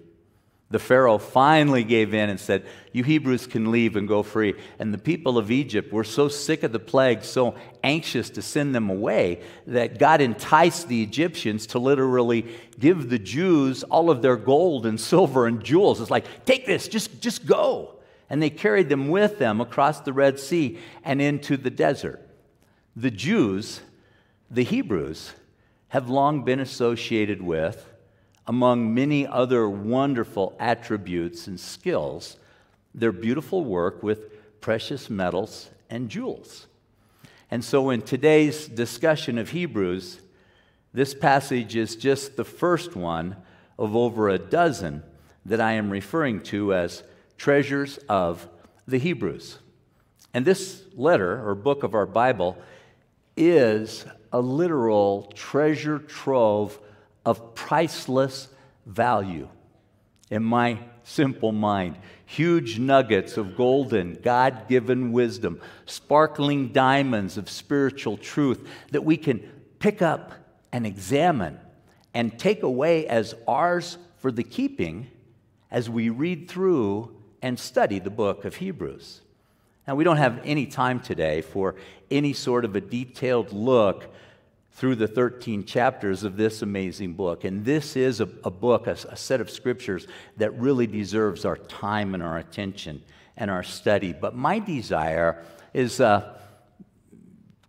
The 0.72 0.78
Pharaoh 0.78 1.18
finally 1.18 1.84
gave 1.84 2.14
in 2.14 2.30
and 2.30 2.40
said, 2.40 2.64
You 2.92 3.04
Hebrews 3.04 3.46
can 3.46 3.70
leave 3.70 3.94
and 3.94 4.08
go 4.08 4.22
free. 4.22 4.54
And 4.78 4.92
the 4.92 4.99
people 4.99 5.37
of 5.37 5.50
Egypt 5.50 5.92
were 5.92 6.02
so 6.02 6.28
sick 6.28 6.62
of 6.62 6.72
the 6.72 6.78
plague, 6.78 7.25
so 7.25 7.56
anxious 7.84 8.30
to 8.30 8.42
send 8.42 8.75
them 8.75 8.88
away, 8.88 9.42
that 9.66 9.99
God 9.99 10.22
enticed 10.22 10.88
the 10.88 11.02
Egyptians 11.02 11.66
to 11.68 11.78
literally 11.78 12.46
give 12.78 13.11
the 13.11 13.18
Jews 13.18 13.82
all 13.82 14.08
of 14.08 14.22
their 14.22 14.37
gold 14.37 14.87
and 14.87 14.99
silver 15.00 15.46
and 15.46 15.62
jewels. 15.62 16.00
It's 16.00 16.11
like, 16.11 16.46
Take 16.46 16.64
this, 16.64 16.88
just, 16.88 17.20
just 17.20 17.44
go. 17.44 17.96
And 18.30 18.42
they 18.42 18.49
carried 18.49 18.88
them 18.88 19.08
with 19.08 19.38
them 19.38 19.61
across 19.61 20.00
the 20.00 20.14
Red 20.14 20.40
Sea 20.40 20.78
and 21.04 21.20
into 21.20 21.58
the 21.58 21.70
desert. 21.70 22.26
The 22.96 23.11
Jews 23.11 23.82
the 24.52 24.64
Hebrews 24.64 25.32
have 25.88 26.11
long 26.11 26.44
been 26.44 26.61
associated 26.61 27.40
with, 27.40 27.90
among 28.47 28.92
many 28.92 29.26
other 29.26 29.68
wonderful 29.68 30.54
attributes 30.61 31.47
and 31.47 31.59
skills, 31.59 32.37
their 32.94 33.12
beautiful 33.12 33.64
work 33.64 34.02
with 34.02 34.61
precious 34.61 35.09
metals 35.09 35.71
and 35.88 36.11
jewels. 36.11 36.66
And 37.50 37.64
so, 37.64 37.88
in 37.88 38.02
today's 38.02 38.68
discussion 38.68 39.38
of 39.38 39.50
Hebrews, 39.50 40.21
this 40.92 41.14
passage 41.14 41.75
is 41.75 41.97
just 41.97 42.37
the 42.37 42.44
first 42.44 42.94
one 42.94 43.37
of 43.78 43.97
over 43.97 44.28
a 44.28 44.38
dozen 44.38 45.02
that 45.47 45.62
I 45.62 45.73
am 45.73 45.88
referring 45.88 46.42
to 46.44 46.75
as 46.75 47.02
treasures 47.38 47.99
of 48.06 48.49
the 48.87 48.99
Hebrews. 48.99 49.59
And 50.35 50.44
this 50.44 50.82
letter 50.94 51.47
or 51.47 51.54
book 51.54 51.82
of 51.82 51.94
our 51.94 52.06
Bible 52.06 52.59
is 53.35 54.04
a 54.33 54.41
literal 54.41 55.31
treasure 55.35 55.99
trove 55.99 56.79
of 57.25 57.55
priceless 57.55 58.49
value. 58.87 59.49
In 60.31 60.43
my 60.43 60.79
simple 61.05 61.53
mind, 61.53 61.99
huge 62.25 62.79
nuggets 62.79 63.37
of 63.37 63.57
golden, 63.57 64.15
God 64.23 64.69
given 64.69 65.12
wisdom, 65.12 65.61
sparkling 65.85 66.69
diamonds 66.69 67.37
of 67.37 67.51
spiritual 67.51 68.17
truth 68.17 68.67
that 68.91 69.05
we 69.05 69.17
can 69.17 69.41
pick 69.79 70.01
up 70.01 70.33
and 70.73 70.87
examine 70.87 71.59
and 72.15 72.39
take 72.39 72.62
away 72.62 73.07
as 73.07 73.35
ours 73.47 73.99
for 74.19 74.33
the 74.33 74.43
keeping 74.43 75.09
as 75.71 75.91
we 75.91 76.09
read 76.09 76.49
through 76.49 77.17
and 77.43 77.59
study 77.59 77.99
the 77.99 78.11
book 78.11 78.45
of 78.45 78.57
Hebrews. 78.57 79.21
Now, 79.87 79.97
we 79.97 80.05
don't 80.05 80.19
have 80.19 80.41
any 80.45 80.67
time 80.67 81.01
today 81.01 81.41
for 81.41 81.75
any 82.11 82.33
sort 82.33 82.65
of 82.65 82.77
a 82.77 82.81
detailed 82.81 83.53
look 83.53 84.12
through 84.73 84.95
the 84.97 85.09
13 85.09 85.65
chapters 85.65 86.23
of 86.23 86.37
this 86.37 86.62
amazing 86.62 87.15
book. 87.15 87.45
And 87.45 87.65
this 87.65 87.97
is 87.97 88.21
a, 88.21 88.29
a 88.45 88.51
book, 88.51 88.87
a, 88.87 88.97
a, 89.11 89.17
set 89.17 89.41
of 89.41 89.51
scriptures 89.51 90.07
that 90.37 90.59
really 90.59 90.87
deserves 90.87 91.45
our 91.45 91.57
time 91.57 92.15
and 92.15 92.23
our 92.23 92.39
attention 92.39 93.03
and 93.37 93.51
our 93.51 93.62
study. 93.62 94.12
But 94.12 94.35
my 94.35 94.61
desire 94.61 95.45
is, 95.75 96.01
uh, 96.01 96.39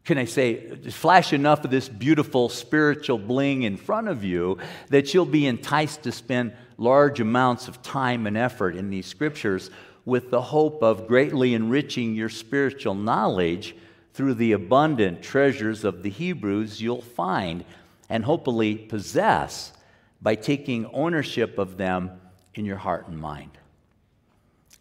can 0.06 0.18
I 0.18 0.26
say, 0.26 0.76
flash 0.92 1.34
enough 1.34 1.66
of 1.66 1.72
this 1.72 1.90
beautiful 1.90 2.48
spiritual 2.48 3.18
bling 3.18 3.64
in 3.64 3.76
front 3.76 4.08
of 4.08 4.24
you 4.24 4.60
that 4.90 5.14
you'll 5.14 5.26
be 5.26 5.46
enticed 5.46 6.04
to 6.04 6.12
spend 6.12 6.54
large 6.78 7.20
amounts 7.20 7.68
of 7.68 7.82
time 7.82 8.28
and 8.28 8.38
effort 8.38 8.76
in 8.76 8.90
these 8.90 9.08
scriptures 9.08 9.72
with 10.06 10.30
the 10.30 10.42
hope 10.42 10.84
of 10.84 11.08
greatly 11.08 11.54
enriching 11.54 12.16
your 12.16 12.30
spiritual 12.30 12.96
knowledge 12.96 13.76
through 14.14 14.34
the 14.36 14.52
abundant 14.52 15.22
treasures 15.22 15.84
of 15.84 16.04
the 16.04 16.10
Hebrews 16.10 16.82
you'll 16.82 17.02
find 17.02 17.64
and 18.10 18.24
hopefully 18.24 18.76
possess 18.76 19.74
by 20.22 20.36
taking 20.36 20.86
ownership 20.94 21.58
of 21.58 21.78
them 21.78 22.12
in 22.54 22.66
your 22.66 22.78
heart 22.78 23.08
and 23.08 23.18
mind. 23.18 23.52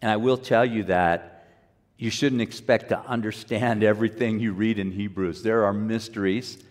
And 0.01 0.11
I 0.11 0.17
will 0.17 0.37
tell 0.37 0.65
you 0.65 0.83
that 0.83 1.47
you 1.97 2.09
shouldn't 2.09 2.41
expect 2.41 2.89
to 2.89 2.99
understand 2.99 3.83
everything 3.83 4.39
you 4.39 4.53
read 4.53 4.77
in 4.77 4.91
Hebrews. 4.91 5.41
There 5.43 5.65
are 5.65 5.73
mysteries 5.73 6.63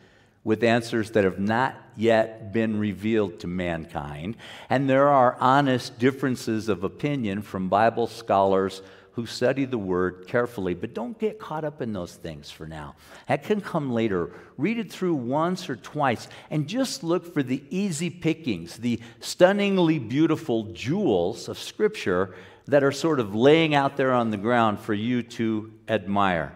with 0.45 0.63
answers 0.63 1.11
that 1.13 1.25
have 1.25 1.39
not 1.39 1.75
yet 1.97 2.53
been 2.53 2.79
revealed 2.79 3.41
to 3.41 3.47
mankind. 3.47 4.37
And 4.71 4.89
there 4.89 5.09
are 5.09 5.37
honest 5.41 5.99
differences 5.99 6.69
of 6.69 6.85
opinion 6.85 7.43
from 7.43 7.69
Bible 7.69 8.07
scholars 8.07 8.83
who 9.13 9.27
study 9.27 9.67
the 9.67 9.79
Word 9.79 10.27
carefully, 10.27 10.75
but 10.75 10.95
don't 10.95 11.19
get 11.19 11.39
caught 11.39 11.65
up 11.65 11.83
in 11.83 11.93
those 11.93 12.15
things 12.15 12.51
for 12.51 12.67
now. 12.67 12.95
That 13.29 13.45
can 13.45 13.61
come 13.61 13.93
later. 13.93 14.31
Read 14.57 14.79
it 14.79 14.91
through 14.91 15.15
once 15.15 15.69
or 15.69 15.77
twice 15.77 16.29
and 16.51 16.67
just 16.67 17.05
look 17.05 17.33
for 17.35 17.43
the 17.43 17.63
easy 17.69 18.09
pickings, 18.09 18.79
the 18.79 19.01
stunningly 19.21 19.99
beautiful 19.99 20.65
jewels 20.73 21.49
of 21.49 21.59
Scripture 21.59 22.35
that 22.67 22.83
are 22.83 22.93
sort 22.93 23.21
of 23.21 23.35
laying 23.35 23.75
out 23.75 23.97
there 23.97 24.13
on 24.13 24.31
the 24.31 24.37
ground 24.37 24.81
for 24.81 24.95
you 24.95 25.23
to 25.23 25.73
admire. 25.89 26.55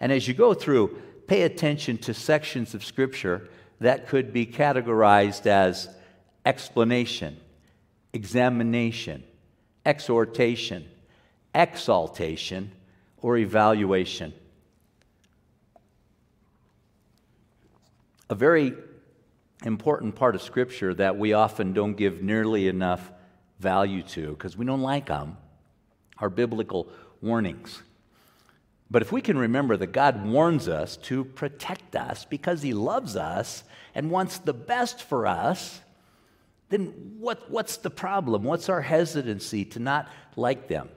And 0.00 0.12
as 0.12 0.28
you 0.28 0.34
go 0.34 0.52
through, 0.52 1.00
pay 1.26 1.42
attention 1.42 1.96
to 1.98 2.12
sections 2.12 2.74
of 2.74 2.84
Scripture 2.84 3.48
that 3.84 4.08
could 4.08 4.32
be 4.32 4.46
categorized 4.46 5.44
as 5.44 5.90
explanation, 6.46 7.36
examination, 8.14 9.22
exhortation, 9.84 10.88
exaltation, 11.54 12.72
or 13.18 13.36
evaluation. 13.36 14.32
A 18.30 18.34
very 18.34 18.72
important 19.66 20.14
part 20.14 20.34
of 20.34 20.40
Scripture 20.40 20.94
that 20.94 21.18
we 21.18 21.34
often 21.34 21.74
don't 21.74 21.94
give 21.94 22.22
nearly 22.22 22.68
enough 22.68 23.12
value 23.60 24.02
to 24.02 24.30
because 24.30 24.56
we 24.56 24.64
don't 24.64 24.80
like 24.80 25.06
them 25.08 25.36
are 26.16 26.30
biblical 26.30 26.88
warnings. 27.20 27.82
But 28.90 29.02
if 29.02 29.10
we 29.12 29.20
can 29.20 29.38
remember 29.38 29.76
that 29.76 29.88
God 29.88 30.26
warns 30.26 30.68
us 30.68 30.96
to 30.98 31.24
protect 31.24 31.96
us 31.96 32.24
because 32.24 32.62
He 32.62 32.74
loves 32.74 33.16
us 33.16 33.64
and 33.94 34.10
wants 34.10 34.38
the 34.38 34.52
best 34.52 35.02
for 35.02 35.26
us, 35.26 35.80
then 36.68 36.86
what, 37.18 37.50
what's 37.50 37.76
the 37.78 37.90
problem? 37.90 38.44
What's 38.44 38.68
our 38.68 38.82
hesitancy 38.82 39.64
to 39.66 39.78
not 39.78 40.08
like 40.36 40.68
them? 40.68 40.88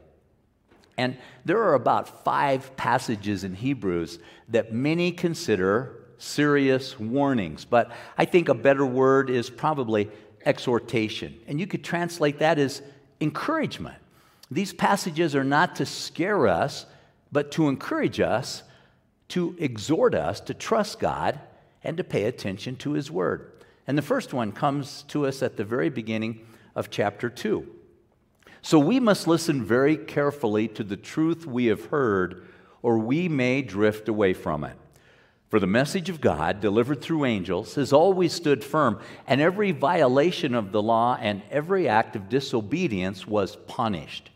And 0.98 1.18
there 1.46 1.62
are 1.62 1.76
about 1.76 2.24
five 2.24 2.76
passages 2.76 3.44
in 3.44 3.54
Hebrews 3.54 4.20
that 4.50 4.74
many 4.74 5.12
consider 5.12 6.04
serious 6.18 7.00
warnings, 7.00 7.64
but 7.66 7.92
I 8.18 8.26
think 8.26 8.50
a 8.50 8.56
better 8.56 8.86
word 8.86 9.30
is 9.30 9.50
probably 9.50 10.10
exhortation. 10.46 11.40
And 11.48 11.60
you 11.60 11.68
could 11.68 11.84
translate 11.84 12.40
that 12.40 12.58
as 12.58 12.82
encouragement. 13.22 13.98
These 14.50 14.74
passages 14.74 15.36
are 15.36 15.44
not 15.44 15.76
to 15.76 15.86
scare 15.86 16.48
us, 16.48 16.88
but 17.32 17.52
to 17.52 17.68
encourage 17.68 18.20
us, 18.20 18.64
to 19.30 19.56
exhort 19.60 20.16
us 20.16 20.40
to 20.42 20.54
trust 20.54 21.00
God 21.00 21.40
and 21.84 21.98
to 21.98 22.04
pay 22.04 22.24
attention 22.24 22.76
to 22.78 22.94
His 22.94 23.12
Word. 23.12 23.52
And 23.86 23.98
the 23.98 24.02
first 24.02 24.34
one 24.34 24.52
comes 24.52 25.04
to 25.10 25.26
us 25.26 25.42
at 25.42 25.58
the 25.58 25.64
very 25.64 25.90
beginning 25.90 26.46
of 26.76 26.90
chapter 26.90 27.30
2. 27.30 27.68
So 28.62 28.80
we 28.80 29.00
must 29.00 29.28
listen 29.28 29.64
very 29.64 29.96
carefully 29.96 30.68
to 30.70 30.84
the 30.84 30.98
truth 30.98 31.46
we 31.46 31.68
have 31.68 31.86
heard, 31.86 32.48
or 32.82 33.00
we 33.00 33.30
may 33.30 33.62
drift 33.62 34.10
away 34.10 34.34
from 34.34 34.64
it. 34.64 34.78
For 35.50 35.62
the 35.62 35.68
message 35.68 36.10
of 36.10 36.20
God, 36.20 36.60
delivered 36.60 37.02
through 37.02 37.24
angels, 37.24 37.76
has 37.76 37.94
always 37.94 38.34
stood 38.34 38.66
firm, 38.66 39.00
and 39.26 39.40
every 39.40 39.72
violation 39.72 40.54
of 40.54 40.74
the 40.74 40.82
law 40.82 41.18
and 41.22 41.42
every 41.50 41.88
act 41.88 42.18
of 42.18 42.28
disobedience 42.28 43.26
was 43.26 43.56
punished. 43.56 44.30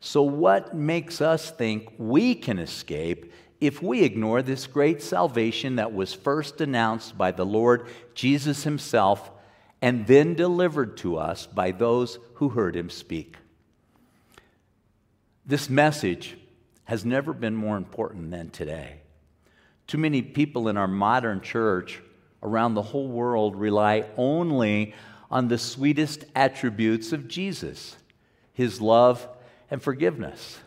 So, 0.00 0.22
what 0.22 0.74
makes 0.74 1.20
us 1.20 1.50
think 1.50 1.92
we 1.98 2.34
can 2.34 2.58
escape 2.58 3.32
if 3.60 3.82
we 3.82 4.02
ignore 4.02 4.42
this 4.42 4.66
great 4.66 5.02
salvation 5.02 5.76
that 5.76 5.92
was 5.92 6.14
first 6.14 6.60
announced 6.60 7.18
by 7.18 7.32
the 7.32 7.46
Lord 7.46 7.88
Jesus 8.14 8.62
Himself 8.62 9.30
and 9.82 10.06
then 10.06 10.34
delivered 10.34 10.96
to 10.98 11.16
us 11.16 11.46
by 11.46 11.72
those 11.72 12.18
who 12.34 12.50
heard 12.50 12.76
Him 12.76 12.90
speak? 12.90 13.36
This 15.44 15.68
message 15.68 16.36
has 16.84 17.04
never 17.04 17.32
been 17.32 17.56
more 17.56 17.76
important 17.76 18.30
than 18.30 18.50
today. 18.50 19.00
Too 19.86 19.98
many 19.98 20.22
people 20.22 20.68
in 20.68 20.76
our 20.76 20.88
modern 20.88 21.40
church 21.40 22.00
around 22.42 22.74
the 22.74 22.82
whole 22.82 23.08
world 23.08 23.56
rely 23.56 24.04
only 24.16 24.94
on 25.30 25.48
the 25.48 25.58
sweetest 25.58 26.24
attributes 26.36 27.12
of 27.12 27.26
Jesus 27.26 27.96
his 28.58 28.80
love 28.80 29.28
and 29.70 29.82
forgiveness. 29.82 30.58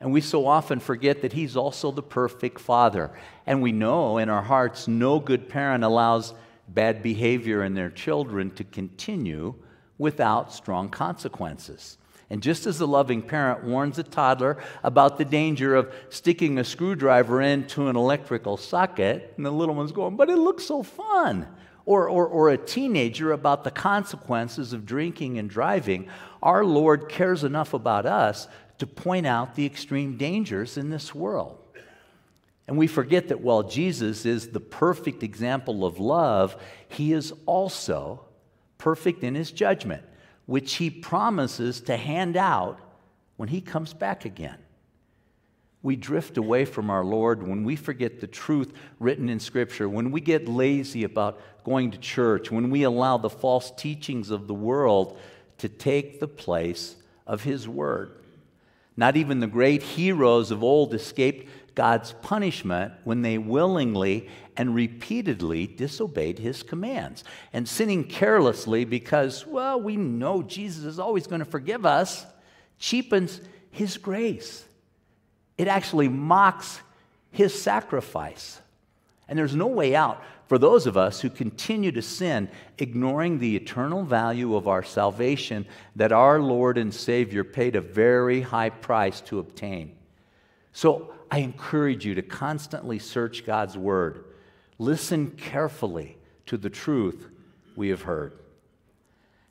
And 0.00 0.12
we 0.12 0.20
so 0.22 0.46
often 0.46 0.80
forget 0.80 1.22
that 1.22 1.34
he's 1.34 1.56
also 1.56 1.90
the 1.90 2.02
perfect 2.02 2.60
father. 2.60 3.10
And 3.46 3.60
we 3.60 3.72
know 3.72 4.18
in 4.18 4.30
our 4.30 4.42
hearts 4.42 4.88
no 4.88 5.20
good 5.20 5.48
parent 5.48 5.84
allows 5.84 6.32
bad 6.68 7.02
behavior 7.02 7.62
in 7.62 7.74
their 7.74 7.90
children 7.90 8.50
to 8.52 8.64
continue 8.64 9.54
without 9.98 10.52
strong 10.52 10.88
consequences. 10.88 11.98
And 12.30 12.42
just 12.42 12.64
as 12.66 12.78
the 12.78 12.86
loving 12.86 13.22
parent 13.22 13.64
warns 13.64 13.98
a 13.98 14.04
toddler 14.04 14.56
about 14.84 15.18
the 15.18 15.24
danger 15.24 15.74
of 15.74 15.92
sticking 16.10 16.58
a 16.58 16.64
screwdriver 16.64 17.42
into 17.42 17.88
an 17.88 17.96
electrical 17.96 18.56
socket, 18.56 19.34
and 19.36 19.44
the 19.44 19.50
little 19.50 19.74
one's 19.74 19.92
going, 19.92 20.16
but 20.16 20.30
it 20.30 20.38
looks 20.38 20.64
so 20.64 20.84
fun. 20.84 21.48
Or, 21.90 22.08
or, 22.08 22.24
or 22.28 22.50
a 22.50 22.56
teenager 22.56 23.32
about 23.32 23.64
the 23.64 23.72
consequences 23.72 24.72
of 24.72 24.86
drinking 24.86 25.38
and 25.38 25.50
driving, 25.50 26.08
our 26.40 26.64
Lord 26.64 27.08
cares 27.08 27.42
enough 27.42 27.74
about 27.74 28.06
us 28.06 28.46
to 28.78 28.86
point 28.86 29.26
out 29.26 29.56
the 29.56 29.66
extreme 29.66 30.16
dangers 30.16 30.76
in 30.76 30.90
this 30.90 31.12
world. 31.12 31.58
And 32.68 32.78
we 32.78 32.86
forget 32.86 33.26
that 33.26 33.40
while 33.40 33.64
Jesus 33.64 34.24
is 34.24 34.50
the 34.50 34.60
perfect 34.60 35.24
example 35.24 35.84
of 35.84 35.98
love, 35.98 36.56
he 36.86 37.12
is 37.12 37.34
also 37.44 38.24
perfect 38.78 39.24
in 39.24 39.34
his 39.34 39.50
judgment 39.50 40.04
which 40.46 40.74
he 40.74 40.90
promises 40.90 41.80
to 41.80 41.96
hand 41.96 42.36
out 42.36 42.78
when 43.36 43.48
he 43.48 43.60
comes 43.60 43.92
back 43.94 44.24
again. 44.24 44.58
We 45.82 45.96
drift 45.96 46.36
away 46.36 46.66
from 46.66 46.90
our 46.90 47.04
Lord 47.04 47.42
when 47.42 47.64
we 47.64 47.76
forget 47.76 48.20
the 48.20 48.26
truth 48.26 48.72
written 48.98 49.28
in 49.28 49.40
Scripture, 49.40 49.88
when 49.88 50.10
we 50.10 50.20
get 50.20 50.48
lazy 50.48 51.04
about 51.04 51.40
going 51.64 51.90
to 51.92 51.98
church, 51.98 52.50
when 52.50 52.70
we 52.70 52.82
allow 52.82 53.16
the 53.16 53.30
false 53.30 53.70
teachings 53.70 54.30
of 54.30 54.46
the 54.46 54.54
world 54.54 55.18
to 55.58 55.68
take 55.68 56.20
the 56.20 56.28
place 56.28 56.96
of 57.26 57.42
His 57.42 57.66
Word. 57.66 58.12
Not 58.96 59.16
even 59.16 59.40
the 59.40 59.46
great 59.46 59.82
heroes 59.82 60.50
of 60.50 60.62
old 60.62 60.92
escaped 60.92 61.48
God's 61.74 62.12
punishment 62.20 62.92
when 63.04 63.22
they 63.22 63.38
willingly 63.38 64.28
and 64.56 64.74
repeatedly 64.74 65.66
disobeyed 65.66 66.38
his 66.38 66.62
commands. 66.62 67.24
And 67.52 67.66
sinning 67.66 68.04
carelessly 68.04 68.84
because, 68.84 69.46
well, 69.46 69.80
we 69.80 69.96
know 69.96 70.42
Jesus 70.42 70.84
is 70.84 70.98
always 70.98 71.26
going 71.26 71.38
to 71.38 71.46
forgive 71.46 71.86
us, 71.86 72.26
cheapens 72.78 73.40
his 73.70 73.96
grace. 73.96 74.64
It 75.60 75.68
actually 75.68 76.08
mocks 76.08 76.80
his 77.30 77.60
sacrifice. 77.60 78.62
And 79.28 79.38
there's 79.38 79.54
no 79.54 79.66
way 79.66 79.94
out 79.94 80.22
for 80.46 80.56
those 80.56 80.86
of 80.86 80.96
us 80.96 81.20
who 81.20 81.28
continue 81.28 81.92
to 81.92 82.00
sin, 82.00 82.48
ignoring 82.78 83.38
the 83.38 83.56
eternal 83.56 84.02
value 84.02 84.56
of 84.56 84.66
our 84.66 84.82
salvation 84.82 85.66
that 85.96 86.12
our 86.12 86.40
Lord 86.40 86.78
and 86.78 86.94
Savior 86.94 87.44
paid 87.44 87.76
a 87.76 87.82
very 87.82 88.40
high 88.40 88.70
price 88.70 89.20
to 89.26 89.38
obtain. 89.38 89.94
So 90.72 91.12
I 91.30 91.40
encourage 91.40 92.06
you 92.06 92.14
to 92.14 92.22
constantly 92.22 92.98
search 92.98 93.44
God's 93.44 93.76
Word. 93.76 94.24
Listen 94.78 95.32
carefully 95.32 96.16
to 96.46 96.56
the 96.56 96.70
truth 96.70 97.28
we 97.76 97.90
have 97.90 98.00
heard. 98.00 98.32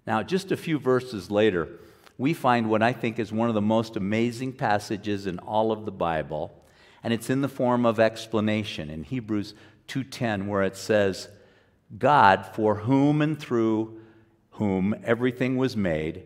Now, 0.08 0.24
just 0.24 0.52
a 0.52 0.58
few 0.58 0.80
verses 0.80 1.30
later, 1.30 1.70
we 2.20 2.34
find 2.34 2.70
what 2.70 2.84
I 2.84 2.92
think 2.92 3.18
is 3.18 3.32
one 3.32 3.48
of 3.48 3.56
the 3.56 3.62
most 3.62 3.96
amazing 3.96 4.52
passages 4.52 5.26
in 5.26 5.40
all 5.40 5.72
of 5.72 5.86
the 5.86 5.92
Bible, 5.92 6.54
and 7.02 7.14
it's 7.14 7.30
in 7.30 7.42
the 7.42 7.48
form 7.48 7.86
of 7.86 7.98
explanation 7.98 8.90
in 8.90 9.04
Hebrews 9.04 9.56
2:10 9.88 10.48
where 10.48 10.62
it 10.62 10.76
says, 10.76 11.30
"God, 11.98 12.46
for 12.54 12.76
whom 12.76 13.22
and 13.22 13.40
through 13.40 14.02
whom 14.52 14.94
everything 15.06 15.56
was 15.56 15.78
made, 15.78 16.24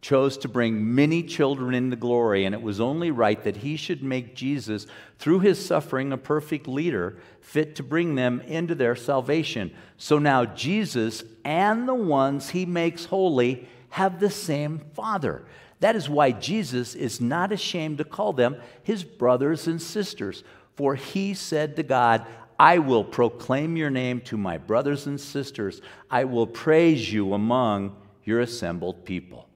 chose 0.00 0.36
to 0.36 0.48
bring 0.48 0.94
many 0.94 1.22
children 1.22 1.74
into 1.74 1.96
glory, 1.96 2.44
and 2.44 2.54
it 2.54 2.62
was 2.62 2.80
only 2.80 3.10
right 3.10 3.42
that 3.42 3.56
he 3.56 3.74
should 3.74 4.04
make 4.04 4.36
Jesus, 4.36 4.86
through 5.18 5.40
his 5.40 5.64
suffering, 5.64 6.12
a 6.12 6.16
perfect 6.16 6.68
leader, 6.68 7.16
fit 7.40 7.74
to 7.74 7.82
bring 7.82 8.14
them 8.14 8.40
into 8.42 8.76
their 8.76 8.94
salvation. 8.94 9.72
So 9.96 10.20
now 10.20 10.44
Jesus 10.44 11.24
and 11.44 11.88
the 11.88 11.94
ones 11.94 12.50
he 12.50 12.64
makes 12.64 13.06
holy 13.06 13.66
have 13.94 14.18
the 14.18 14.28
same 14.28 14.80
Father. 14.92 15.44
That 15.78 15.94
is 15.94 16.08
why 16.08 16.32
Jesus 16.32 16.96
is 16.96 17.20
not 17.20 17.52
ashamed 17.52 17.98
to 17.98 18.04
call 18.04 18.32
them 18.32 18.56
his 18.82 19.04
brothers 19.04 19.68
and 19.68 19.80
sisters. 19.80 20.42
For 20.74 20.96
he 20.96 21.32
said 21.32 21.76
to 21.76 21.84
God, 21.84 22.26
I 22.58 22.80
will 22.80 23.04
proclaim 23.04 23.76
your 23.76 23.90
name 23.90 24.20
to 24.22 24.36
my 24.36 24.58
brothers 24.58 25.06
and 25.06 25.20
sisters. 25.20 25.80
I 26.10 26.24
will 26.24 26.48
praise 26.48 27.12
you 27.12 27.34
among 27.34 27.94
your 28.24 28.40
assembled 28.40 29.04
people. 29.04 29.48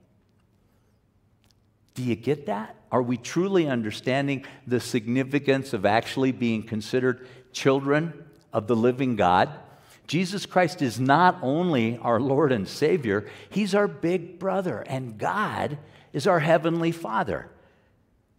Do 1.93 2.01
you 2.01 2.15
get 2.15 2.45
that? 2.45 2.77
Are 2.93 3.01
we 3.01 3.17
truly 3.17 3.67
understanding 3.67 4.45
the 4.65 4.79
significance 4.79 5.73
of 5.73 5.85
actually 5.85 6.31
being 6.31 6.63
considered 6.63 7.27
children 7.51 8.13
of 8.53 8.67
the 8.67 8.75
living 8.77 9.17
God? 9.17 9.49
Jesus 10.09 10.47
Christ 10.47 10.81
is 10.81 10.99
not 10.99 11.37
only 11.43 11.99
our 11.99 12.19
Lord 12.19 12.51
and 12.51 12.67
Savior, 12.67 13.29
He's 13.51 13.75
our 13.75 13.87
big 13.87 14.39
brother, 14.39 14.79
and 14.79 15.19
God 15.19 15.77
is 16.13 16.25
our 16.25 16.39
heavenly 16.39 16.91
Father. 16.91 17.47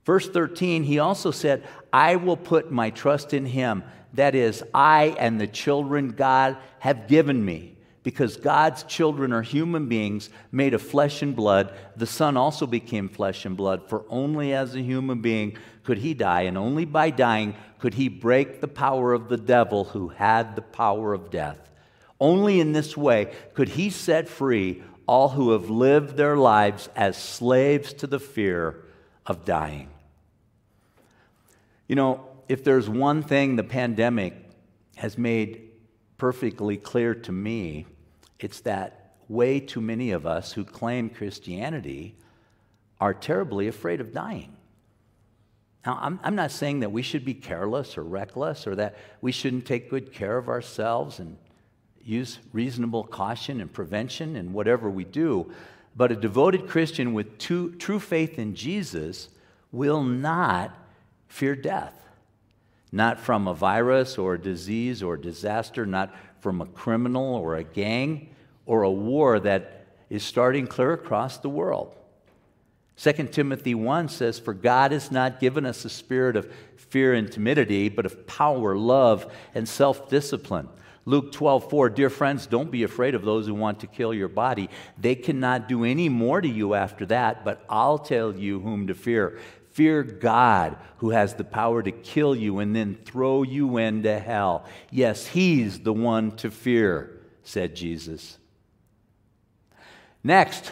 Verse 0.05 0.29
13, 0.29 0.83
he 0.83 0.99
also 0.99 1.31
said, 1.31 1.65
I 1.93 2.17
will 2.17 2.37
put 2.37 2.73
my 2.73 2.91
trust 2.91 3.33
in 3.33 3.47
him. 3.47 3.85
That 4.15 4.35
is, 4.35 4.65
I 4.75 5.15
and 5.19 5.41
the 5.41 5.47
children 5.47 6.09
God 6.09 6.57
have 6.81 7.07
given 7.07 7.45
me. 7.45 7.77
Because 8.03 8.37
God's 8.37 8.83
children 8.83 9.33
are 9.33 9.43
human 9.43 9.87
beings 9.87 10.31
made 10.51 10.75
of 10.75 10.83
flesh 10.83 11.23
and 11.23 11.37
blood, 11.37 11.73
the 11.97 12.07
Son 12.07 12.37
also 12.37 12.67
became 12.67 13.09
flesh 13.09 13.45
and 13.45 13.57
blood, 13.57 13.89
for 13.89 14.05
only 14.09 14.53
as 14.55 14.75
a 14.75 14.81
human 14.81 15.21
being 15.21 15.57
could 15.91 15.99
he 15.99 16.15
die, 16.15 16.43
and 16.43 16.57
only 16.57 16.85
by 16.85 17.11
dying 17.11 17.53
could 17.81 17.95
he 17.95 18.09
break 18.09 18.61
the 18.61 18.69
power 18.69 19.13
of 19.13 19.29
the 19.29 19.37
devil 19.37 19.87
who 19.87 20.07
had 20.07 20.55
the 20.55 20.63
power 20.63 21.13
of 21.13 21.33
death. 21.33 21.69
Only 22.21 22.61
in 22.61 22.71
this 22.71 22.97
way 22.97 23.33
could 23.55 23.71
he 23.71 23.91
set 23.91 24.29
free 24.29 24.85
all 25.09 25.31
who 25.31 25.51
have 25.51 25.69
lived 25.69 26.17
their 26.17 26.37
lives 26.37 26.89
as 26.95 27.17
slaves 27.17 27.93
to 27.95 28.07
the 28.07 28.21
fear 28.21 28.85
of 29.27 29.45
dying. 29.45 29.89
You 31.89 31.97
know, 31.97 32.25
if 32.49 32.63
there's 32.63 32.89
one 32.89 33.25
thing 33.25 33.57
the 33.57 33.65
pandemic 33.65 34.35
has 34.95 35.19
made 35.19 35.73
perfectly 36.19 36.77
clear 36.77 37.17
to 37.17 37.33
me, 37.33 37.87
it's 38.39 38.61
that 38.61 39.17
way 39.29 39.59
too 39.59 39.81
many 39.81 40.13
of 40.13 40.25
us 40.25 40.53
who 40.53 40.65
claim 40.65 41.11
Christianity 41.11 42.15
are 43.01 43.13
terribly 43.13 43.67
afraid 43.67 44.01
of 44.01 44.13
dying. 44.13 44.57
Now, 45.87 45.99
I'm, 46.01 46.21
I'm 46.23 46.35
not 46.35 46.51
saying 46.51 46.81
that 46.81 46.93
we 46.93 47.03
should 47.03 47.25
be 47.25 47.35
careless 47.35 47.97
or 47.97 48.03
reckless 48.03 48.67
or 48.67 48.75
that 48.77 48.97
we 49.21 49.33
shouldn't 49.33 49.67
take 49.67 49.89
good 49.89 50.13
care 50.13 50.37
of 50.37 50.49
ourselves 50.49 51.19
and 51.21 51.37
use 52.05 52.39
reasonable 52.53 53.05
caution 53.05 53.61
and 53.61 53.73
prevention 53.73 54.37
in 54.37 54.53
whatever 54.53 54.91
we 54.91 55.05
do. 55.05 55.51
But 55.97 56.13
a 56.13 56.17
devoted 56.17 56.69
Christian 56.69 57.15
with 57.15 57.39
true, 57.39 57.75
true 57.77 57.99
faith 57.99 58.39
in 58.39 58.55
Jesus 58.55 59.29
will 59.73 60.03
not 60.03 60.77
fear 61.29 61.57
death. 61.57 61.95
Not 62.93 63.21
from 63.21 63.49
a 63.49 63.55
virus 63.55 64.19
or 64.19 64.35
a 64.35 64.41
disease 64.41 65.03
or 65.03 65.17
disaster, 65.17 65.87
not 65.87 66.15
from 66.41 66.61
a 66.61 66.67
criminal 66.67 67.35
or 67.37 67.57
a 67.57 67.65
gang 67.65 68.35
or 68.67 68.83
a 68.83 68.91
war 68.91 69.39
that 69.41 69.87
is 70.11 70.25
starting 70.25 70.67
clear 70.67 70.93
across 70.93 71.39
the 71.39 71.49
world. 71.49 71.95
2 73.01 73.13
Timothy 73.29 73.75
1 73.75 74.11
says, 74.11 74.39
For 74.39 74.53
God 74.53 74.93
has 74.93 75.11
not 75.11 75.41
given 75.41 75.65
us 75.65 75.87
a 75.87 75.89
spirit 75.89 76.37
of 76.37 76.53
fear 76.77 77.15
and 77.15 77.33
timidity, 77.33 77.89
but 77.89 78.05
of 78.05 78.27
power, 78.27 78.77
love, 78.77 79.33
and 79.55 79.67
self 79.67 80.11
discipline. 80.11 80.69
Luke 81.07 81.33
12, 81.33 81.71
4, 81.71 81.89
dear 81.89 82.11
friends, 82.11 82.47
don't 82.47 82.71
be 82.71 82.83
afraid 82.83 83.15
of 83.15 83.25
those 83.25 83.47
who 83.47 83.55
want 83.55 83.81
to 83.81 83.87
kill 83.87 84.13
your 84.13 84.29
body. 84.29 84.69
They 84.99 85.15
cannot 85.15 85.67
do 85.67 85.85
any 85.85 86.11
more 86.11 86.43
to 86.43 86.49
you 86.49 86.75
after 86.75 87.07
that, 87.07 87.43
but 87.43 87.65
I'll 87.71 87.99
tell 87.99 88.37
you 88.37 88.61
whom 88.61 88.87
to 88.89 88.95
fear. 88.95 89.39
Fear 89.71 90.03
God, 90.03 90.77
who 90.99 91.11
has 91.11 91.33
the 91.35 91.45
power 91.45 91.83
to 91.83 91.91
kill 91.91 92.37
you 92.37 92.59
and 92.59 92.77
then 92.77 92.99
throw 93.07 93.45
you 93.45 93.79
into 93.79 94.19
hell. 94.19 94.67
Yes, 94.91 95.27
He's 95.27 95.81
the 95.81 95.95
one 95.95 96.33
to 96.33 96.51
fear, 96.51 97.19
said 97.45 97.75
Jesus. 97.75 98.37
Next, 100.23 100.71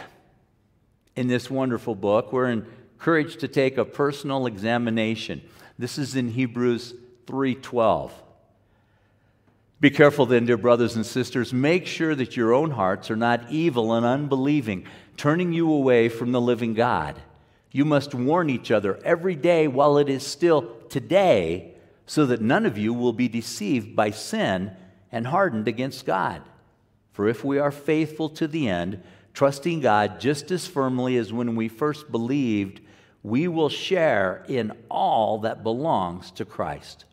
in 1.19 1.27
this 1.27 1.51
wonderful 1.51 1.95
book, 1.95 2.31
we're 2.31 2.49
encouraged 2.49 3.41
to 3.41 3.47
take 3.49 3.77
a 3.77 3.83
personal 3.83 4.45
examination. 4.45 5.41
This 5.77 5.97
is 5.97 6.15
in 6.15 6.29
Hebrews 6.29 6.93
3:12. 7.27 8.13
Be 9.81 9.89
careful 9.89 10.25
then, 10.25 10.45
dear 10.45 10.55
brothers 10.55 10.95
and 10.95 11.05
sisters, 11.05 11.51
make 11.53 11.85
sure 11.85 12.15
that 12.15 12.37
your 12.37 12.53
own 12.53 12.71
hearts 12.71 13.11
are 13.11 13.17
not 13.17 13.51
evil 13.51 13.91
and 13.91 14.05
unbelieving, 14.05 14.85
turning 15.17 15.51
you 15.51 15.69
away 15.69 16.07
from 16.07 16.31
the 16.31 16.39
living 16.39 16.73
God. 16.73 17.21
You 17.73 17.83
must 17.83 18.15
warn 18.15 18.49
each 18.49 18.71
other 18.71 18.97
every 19.03 19.35
day 19.35 19.67
while 19.67 19.97
it 19.97 20.07
is 20.07 20.25
still 20.25 20.73
today, 20.87 21.73
so 22.05 22.25
that 22.27 22.39
none 22.39 22.65
of 22.65 22.77
you 22.77 22.93
will 22.93 23.11
be 23.11 23.27
deceived 23.27 23.93
by 23.93 24.11
sin 24.11 24.71
and 25.11 25.27
hardened 25.27 25.67
against 25.67 26.05
God. 26.05 26.43
For 27.11 27.27
if 27.27 27.43
we 27.43 27.59
are 27.59 27.71
faithful 27.71 28.29
to 28.29 28.47
the 28.47 28.69
end, 28.69 29.03
trusting 29.33 29.81
God 29.81 30.19
just 30.19 30.51
as 30.51 30.67
firmly 30.67 31.17
as 31.17 31.31
when 31.31 31.55
we 31.55 31.67
first 31.67 32.11
believed, 32.11 32.81
we 33.23 33.47
will 33.47 33.69
share 33.69 34.45
in 34.47 34.71
all 34.89 35.39
that 35.39 35.63
belongs 35.63 36.31
to 36.31 36.45
Christ. 36.45 37.05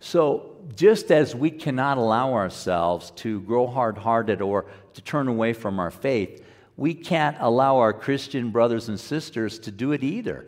So, 0.00 0.56
just 0.74 1.10
as 1.12 1.34
we 1.34 1.50
cannot 1.50 1.96
allow 1.96 2.34
ourselves 2.34 3.12
to 3.16 3.40
grow 3.42 3.66
hard 3.66 3.96
hearted 3.96 4.42
or 4.42 4.66
to 4.94 5.02
turn 5.02 5.28
away 5.28 5.52
from 5.52 5.78
our 5.78 5.90
faith, 5.90 6.44
we 6.76 6.94
can't 6.94 7.36
allow 7.38 7.78
our 7.78 7.92
Christian 7.92 8.50
brothers 8.50 8.88
and 8.88 8.98
sisters 8.98 9.58
to 9.60 9.70
do 9.70 9.92
it 9.92 10.02
either. 10.02 10.46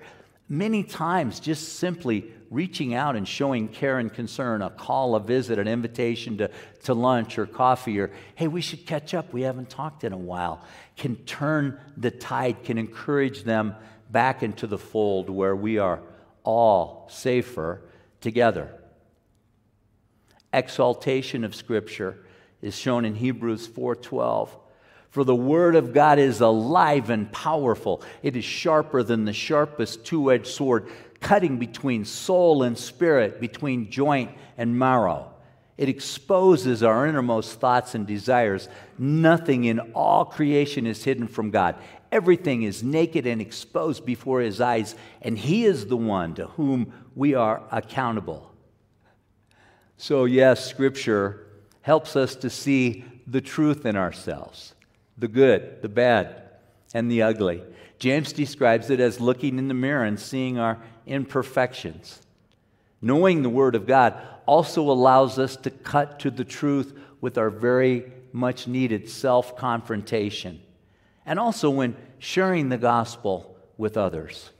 Many 0.54 0.84
times, 0.84 1.40
just 1.40 1.80
simply 1.80 2.30
reaching 2.48 2.94
out 2.94 3.16
and 3.16 3.26
showing 3.26 3.66
care 3.66 3.98
and 3.98 4.12
concern, 4.12 4.62
a 4.62 4.70
call, 4.70 5.16
a 5.16 5.20
visit, 5.20 5.58
an 5.58 5.66
invitation 5.66 6.38
to, 6.38 6.48
to 6.84 6.94
lunch 6.94 7.38
or 7.38 7.46
coffee, 7.46 7.98
or 7.98 8.12
hey, 8.36 8.46
we 8.46 8.60
should 8.60 8.86
catch 8.86 9.14
up, 9.14 9.32
we 9.32 9.42
haven't 9.42 9.68
talked 9.68 10.04
in 10.04 10.12
a 10.12 10.16
while, 10.16 10.64
can 10.96 11.16
turn 11.24 11.80
the 11.96 12.12
tide, 12.12 12.62
can 12.62 12.78
encourage 12.78 13.42
them 13.42 13.74
back 14.12 14.44
into 14.44 14.68
the 14.68 14.78
fold 14.78 15.28
where 15.28 15.56
we 15.56 15.78
are 15.78 16.00
all 16.44 17.08
safer 17.10 17.80
together. 18.20 18.72
Exaltation 20.52 21.42
of 21.42 21.52
Scripture 21.52 22.24
is 22.62 22.78
shown 22.78 23.04
in 23.04 23.16
Hebrews 23.16 23.66
4:12. 23.66 24.50
For 25.14 25.22
the 25.22 25.32
Word 25.32 25.76
of 25.76 25.92
God 25.92 26.18
is 26.18 26.40
alive 26.40 27.08
and 27.08 27.30
powerful. 27.30 28.02
It 28.24 28.34
is 28.34 28.44
sharper 28.44 29.04
than 29.04 29.24
the 29.24 29.32
sharpest 29.32 30.04
two 30.04 30.32
edged 30.32 30.48
sword, 30.48 30.88
cutting 31.20 31.56
between 31.56 32.04
soul 32.04 32.64
and 32.64 32.76
spirit, 32.76 33.40
between 33.40 33.92
joint 33.92 34.32
and 34.58 34.76
marrow. 34.76 35.30
It 35.78 35.88
exposes 35.88 36.82
our 36.82 37.06
innermost 37.06 37.60
thoughts 37.60 37.94
and 37.94 38.08
desires. 38.08 38.68
Nothing 38.98 39.66
in 39.66 39.78
all 39.94 40.24
creation 40.24 40.84
is 40.84 41.04
hidden 41.04 41.28
from 41.28 41.52
God. 41.52 41.76
Everything 42.10 42.64
is 42.64 42.82
naked 42.82 43.24
and 43.24 43.40
exposed 43.40 44.04
before 44.04 44.40
His 44.40 44.60
eyes, 44.60 44.96
and 45.22 45.38
He 45.38 45.64
is 45.64 45.86
the 45.86 45.96
one 45.96 46.34
to 46.34 46.48
whom 46.48 46.92
we 47.14 47.36
are 47.36 47.62
accountable. 47.70 48.52
So, 49.96 50.24
yes, 50.24 50.68
Scripture 50.68 51.46
helps 51.82 52.16
us 52.16 52.34
to 52.34 52.50
see 52.50 53.04
the 53.28 53.40
truth 53.40 53.86
in 53.86 53.94
ourselves 53.94 54.74
the 55.16 55.28
good, 55.28 55.82
the 55.82 55.88
bad, 55.88 56.42
and 56.92 57.10
the 57.10 57.22
ugly. 57.22 57.62
James 57.98 58.32
describes 58.32 58.90
it 58.90 59.00
as 59.00 59.20
looking 59.20 59.58
in 59.58 59.68
the 59.68 59.74
mirror 59.74 60.04
and 60.04 60.18
seeing 60.18 60.58
our 60.58 60.78
imperfections. 61.06 62.20
Knowing 63.00 63.42
the 63.42 63.50
Word 63.50 63.74
of 63.74 63.86
God 63.86 64.20
also 64.46 64.82
allows 64.82 65.38
us 65.38 65.56
to 65.56 65.70
cut 65.70 66.18
to 66.20 66.30
the 66.30 66.44
truth 66.44 66.98
with 67.20 67.38
our 67.38 67.50
very 67.50 68.12
much 68.32 68.66
needed 68.66 69.08
self 69.08 69.56
confrontation, 69.56 70.60
and 71.24 71.38
also 71.38 71.70
when 71.70 71.96
sharing 72.18 72.68
the 72.68 72.78
gospel 72.78 73.56
with 73.78 73.96
others. 73.96 74.50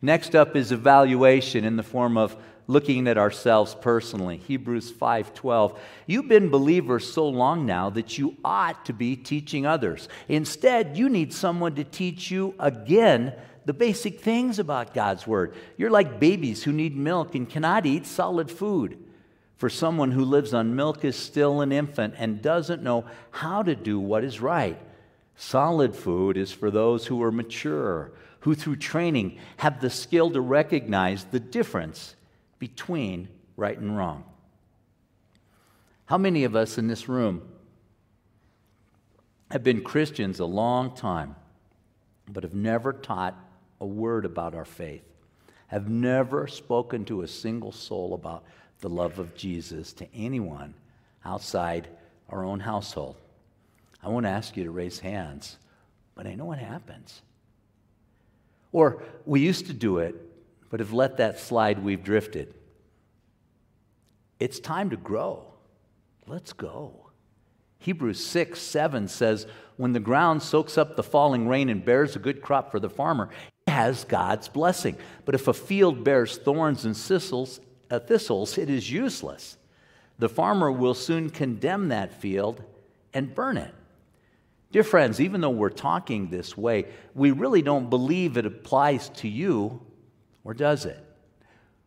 Next 0.00 0.34
up 0.34 0.54
is 0.54 0.70
evaluation 0.70 1.64
in 1.64 1.76
the 1.76 1.82
form 1.82 2.16
of 2.16 2.36
looking 2.68 3.08
at 3.08 3.18
ourselves 3.18 3.74
personally. 3.80 4.36
Hebrews 4.36 4.92
5:12. 4.92 5.76
You've 6.06 6.28
been 6.28 6.50
believers 6.50 7.10
so 7.10 7.26
long 7.26 7.66
now 7.66 7.90
that 7.90 8.18
you 8.18 8.36
ought 8.44 8.84
to 8.84 8.92
be 8.92 9.16
teaching 9.16 9.66
others. 9.66 10.08
Instead, 10.28 10.96
you 10.96 11.08
need 11.08 11.32
someone 11.32 11.74
to 11.74 11.82
teach 11.82 12.30
you 12.30 12.54
again 12.60 13.32
the 13.64 13.72
basic 13.72 14.20
things 14.20 14.58
about 14.58 14.94
God's 14.94 15.26
word. 15.26 15.54
You're 15.76 15.90
like 15.90 16.20
babies 16.20 16.62
who 16.62 16.72
need 16.72 16.94
milk 16.94 17.34
and 17.34 17.48
cannot 17.48 17.86
eat 17.86 18.06
solid 18.06 18.50
food. 18.50 18.98
For 19.56 19.68
someone 19.68 20.12
who 20.12 20.24
lives 20.24 20.54
on 20.54 20.76
milk 20.76 21.04
is 21.04 21.16
still 21.16 21.62
an 21.62 21.72
infant 21.72 22.14
and 22.16 22.40
doesn't 22.40 22.82
know 22.82 23.04
how 23.30 23.62
to 23.62 23.74
do 23.74 23.98
what 23.98 24.24
is 24.24 24.40
right. 24.40 24.78
Solid 25.36 25.96
food 25.96 26.36
is 26.36 26.52
for 26.52 26.70
those 26.70 27.06
who 27.06 27.22
are 27.22 27.32
mature, 27.32 28.12
who 28.40 28.54
through 28.54 28.76
training 28.76 29.38
have 29.56 29.80
the 29.80 29.90
skill 29.90 30.30
to 30.30 30.40
recognize 30.40 31.24
the 31.24 31.40
difference 31.40 32.14
between 32.58 33.28
right 33.56 33.78
and 33.78 33.96
wrong. 33.96 34.24
How 36.06 36.18
many 36.18 36.44
of 36.44 36.56
us 36.56 36.78
in 36.78 36.88
this 36.88 37.08
room 37.08 37.42
have 39.50 39.62
been 39.62 39.82
Christians 39.82 40.40
a 40.40 40.44
long 40.44 40.94
time, 40.94 41.36
but 42.28 42.42
have 42.42 42.54
never 42.54 42.92
taught 42.92 43.34
a 43.80 43.86
word 43.86 44.24
about 44.24 44.54
our 44.54 44.64
faith, 44.64 45.04
have 45.68 45.88
never 45.88 46.46
spoken 46.46 47.04
to 47.06 47.22
a 47.22 47.28
single 47.28 47.72
soul 47.72 48.14
about 48.14 48.44
the 48.80 48.88
love 48.88 49.18
of 49.18 49.34
Jesus 49.34 49.92
to 49.94 50.06
anyone 50.14 50.74
outside 51.24 51.88
our 52.28 52.44
own 52.44 52.60
household? 52.60 53.16
I 54.02 54.08
won't 54.08 54.26
ask 54.26 54.56
you 54.56 54.64
to 54.64 54.70
raise 54.70 55.00
hands, 55.00 55.58
but 56.14 56.26
I 56.26 56.34
know 56.34 56.44
what 56.44 56.58
happens. 56.58 57.22
Or 58.72 59.02
we 59.26 59.40
used 59.40 59.66
to 59.66 59.72
do 59.72 59.98
it 59.98 60.14
but 60.70 60.80
have 60.80 60.92
let 60.92 61.16
that 61.16 61.38
slide, 61.38 61.82
we've 61.82 62.02
drifted. 62.02 62.54
It's 64.38 64.60
time 64.60 64.90
to 64.90 64.96
grow. 64.96 65.44
Let's 66.26 66.52
go. 66.52 67.10
Hebrews 67.78 68.24
6 68.24 68.60
7 68.60 69.08
says, 69.08 69.46
When 69.76 69.92
the 69.92 70.00
ground 70.00 70.42
soaks 70.42 70.76
up 70.76 70.96
the 70.96 71.02
falling 71.02 71.48
rain 71.48 71.68
and 71.68 71.84
bears 71.84 72.16
a 72.16 72.20
good 72.20 72.42
crop 72.42 72.70
for 72.70 72.80
the 72.80 72.90
farmer, 72.90 73.30
it 73.66 73.70
has 73.70 74.04
God's 74.04 74.48
blessing. 74.48 74.96
But 75.24 75.34
if 75.34 75.48
a 75.48 75.54
field 75.54 76.04
bears 76.04 76.36
thorns 76.36 76.84
and 76.84 76.96
thistles, 76.96 77.60
uh, 77.90 77.98
thistles, 78.00 78.58
it 78.58 78.68
is 78.68 78.90
useless. 78.90 79.56
The 80.18 80.28
farmer 80.28 80.70
will 80.70 80.94
soon 80.94 81.30
condemn 81.30 81.88
that 81.88 82.12
field 82.12 82.62
and 83.14 83.34
burn 83.34 83.56
it. 83.56 83.74
Dear 84.70 84.84
friends, 84.84 85.20
even 85.20 85.40
though 85.40 85.48
we're 85.50 85.70
talking 85.70 86.28
this 86.28 86.56
way, 86.56 86.86
we 87.14 87.30
really 87.30 87.62
don't 87.62 87.88
believe 87.88 88.36
it 88.36 88.44
applies 88.44 89.08
to 89.10 89.28
you, 89.28 89.80
or 90.48 90.54
does 90.54 90.86
it? 90.86 90.98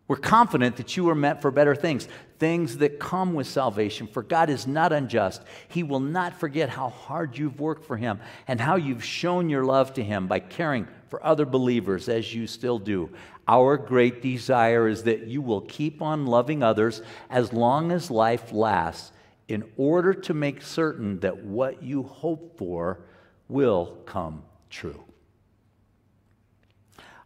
We're 0.07 0.17
confident 0.17 0.75
that 0.75 0.95
you 0.95 1.09
are 1.09 1.15
meant 1.15 1.41
for 1.41 1.49
better 1.49 1.73
things, 1.73 2.07
things 2.37 2.77
that 2.77 2.99
come 2.99 3.33
with 3.33 3.47
salvation. 3.47 4.05
For 4.05 4.21
God 4.21 4.51
is 4.51 4.67
not 4.67 4.93
unjust. 4.93 5.41
He 5.67 5.81
will 5.81 5.99
not 5.99 6.39
forget 6.39 6.69
how 6.69 6.89
hard 6.89 7.39
you've 7.39 7.59
worked 7.59 7.85
for 7.85 7.97
Him 7.97 8.19
and 8.47 8.61
how 8.61 8.75
you've 8.75 9.03
shown 9.03 9.49
your 9.49 9.65
love 9.65 9.95
to 9.95 10.03
Him 10.03 10.27
by 10.27 10.41
caring 10.41 10.87
for 11.09 11.25
other 11.25 11.47
believers 11.47 12.07
as 12.07 12.35
you 12.35 12.45
still 12.45 12.77
do. 12.77 13.09
Our 13.47 13.77
great 13.77 14.21
desire 14.21 14.87
is 14.87 15.01
that 15.03 15.25
you 15.25 15.41
will 15.41 15.61
keep 15.61 15.99
on 15.99 16.27
loving 16.27 16.61
others 16.61 17.01
as 17.31 17.51
long 17.51 17.91
as 17.91 18.11
life 18.11 18.51
lasts 18.51 19.11
in 19.47 19.63
order 19.75 20.13
to 20.13 20.35
make 20.35 20.61
certain 20.61 21.19
that 21.21 21.43
what 21.43 21.81
you 21.81 22.03
hope 22.03 22.59
for 22.59 22.99
will 23.47 23.97
come 24.05 24.43
true. 24.69 25.03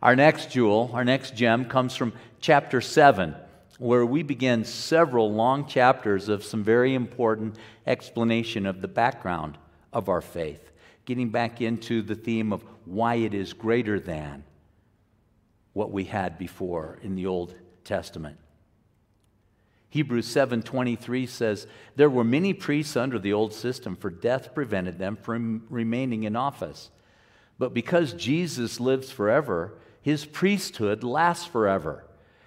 Our 0.05 0.15
next 0.15 0.51
jewel, 0.51 0.91
our 0.93 1.03
next 1.03 1.35
gem, 1.35 1.65
comes 1.65 1.95
from 1.95 2.13
chapter 2.39 2.79
7, 2.79 3.33
where 3.79 4.05
we 4.05 4.21
begin 4.21 4.63
several 4.63 5.33
long 5.33 5.65
chapters 5.65 6.29
of 6.29 6.43
some 6.43 6.63
very 6.63 6.93
important 6.93 7.55
explanation 7.87 8.67
of 8.67 8.81
the 8.81 8.87
background 8.87 9.57
of 9.91 10.07
our 10.07 10.21
faith, 10.21 10.71
getting 11.05 11.29
back 11.29 11.59
into 11.59 12.03
the 12.03 12.13
theme 12.13 12.53
of 12.53 12.63
why 12.85 13.15
it 13.15 13.33
is 13.33 13.53
greater 13.53 13.99
than 13.99 14.43
what 15.73 15.89
we 15.89 16.03
had 16.03 16.37
before 16.37 16.99
in 17.01 17.15
the 17.15 17.25
Old 17.25 17.55
Testament. 17.83 18.37
Hebrews 19.89 20.27
7:23 20.27 21.25
says, 21.25 21.65
"There 21.95 22.11
were 22.11 22.23
many 22.23 22.53
priests 22.53 22.95
under 22.95 23.17
the 23.17 23.33
old 23.33 23.53
system, 23.53 23.95
for 23.95 24.11
death 24.11 24.53
prevented 24.53 24.99
them 24.99 25.15
from 25.15 25.65
remaining 25.67 26.25
in 26.25 26.35
office. 26.35 26.91
But 27.57 27.73
because 27.73 28.13
Jesus 28.13 28.79
lives 28.79 29.09
forever, 29.09 29.79
his 30.05 30.23
priesthood 30.23 31.03
lasts 31.03 31.47
forever. 31.47 32.03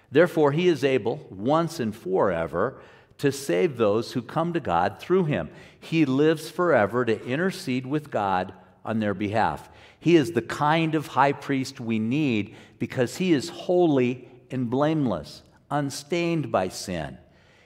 Therefore, 0.09 0.53
he 0.53 0.69
is 0.69 0.85
able, 0.85 1.27
once 1.29 1.81
and 1.81 1.93
forever, 1.93 2.79
to 3.17 3.33
save 3.33 3.75
those 3.75 4.13
who 4.13 4.21
come 4.21 4.53
to 4.53 4.61
God 4.61 4.97
through 4.97 5.25
him. 5.25 5.49
He 5.77 6.05
lives 6.05 6.49
forever 6.49 7.03
to 7.03 7.21
intercede 7.25 7.85
with 7.85 8.11
God 8.11 8.53
on 8.85 9.01
their 9.01 9.13
behalf. 9.13 9.69
He 9.99 10.15
is 10.15 10.31
the 10.31 10.41
kind 10.41 10.95
of 10.95 11.07
high 11.07 11.33
priest 11.33 11.81
we 11.81 11.99
need 11.99 12.55
because 12.79 13.17
he 13.17 13.33
is 13.33 13.49
holy 13.49 14.29
and 14.49 14.69
blameless, 14.69 15.41
unstained 15.69 16.53
by 16.53 16.69
sin. 16.69 17.17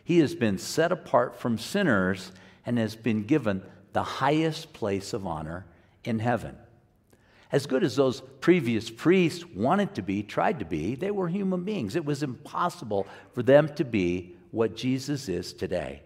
He 0.03 0.17
has 0.21 0.33
been 0.33 0.57
set 0.57 0.91
apart 0.91 1.39
from 1.39 1.59
sinners 1.59 2.31
and 2.65 2.79
has 2.79 2.95
been 2.95 3.25
given 3.25 3.61
the 3.91 4.01
highest 4.01 4.73
place 4.73 5.13
of 5.13 5.27
honor 5.27 5.67
in 6.03 6.17
heaven 6.17 6.57
as 7.53 7.67
good 7.67 7.83
as 7.83 7.95
those 7.95 8.19
previous 8.41 8.89
priests 8.89 9.45
wanted 9.45 9.93
to 9.93 10.01
be, 10.01 10.23
tried 10.23 10.57
to 10.57 10.65
be, 10.65 10.95
they 10.95 11.11
were 11.11 11.27
human 11.27 11.63
beings. 11.63 11.95
It 11.95 12.03
was 12.03 12.23
impossible 12.23 13.05
for 13.33 13.43
them 13.43 13.69
to 13.75 13.85
be 13.85 14.35
what 14.49 14.75
Jesus 14.75 15.29
is 15.29 15.53
today. 15.53 16.01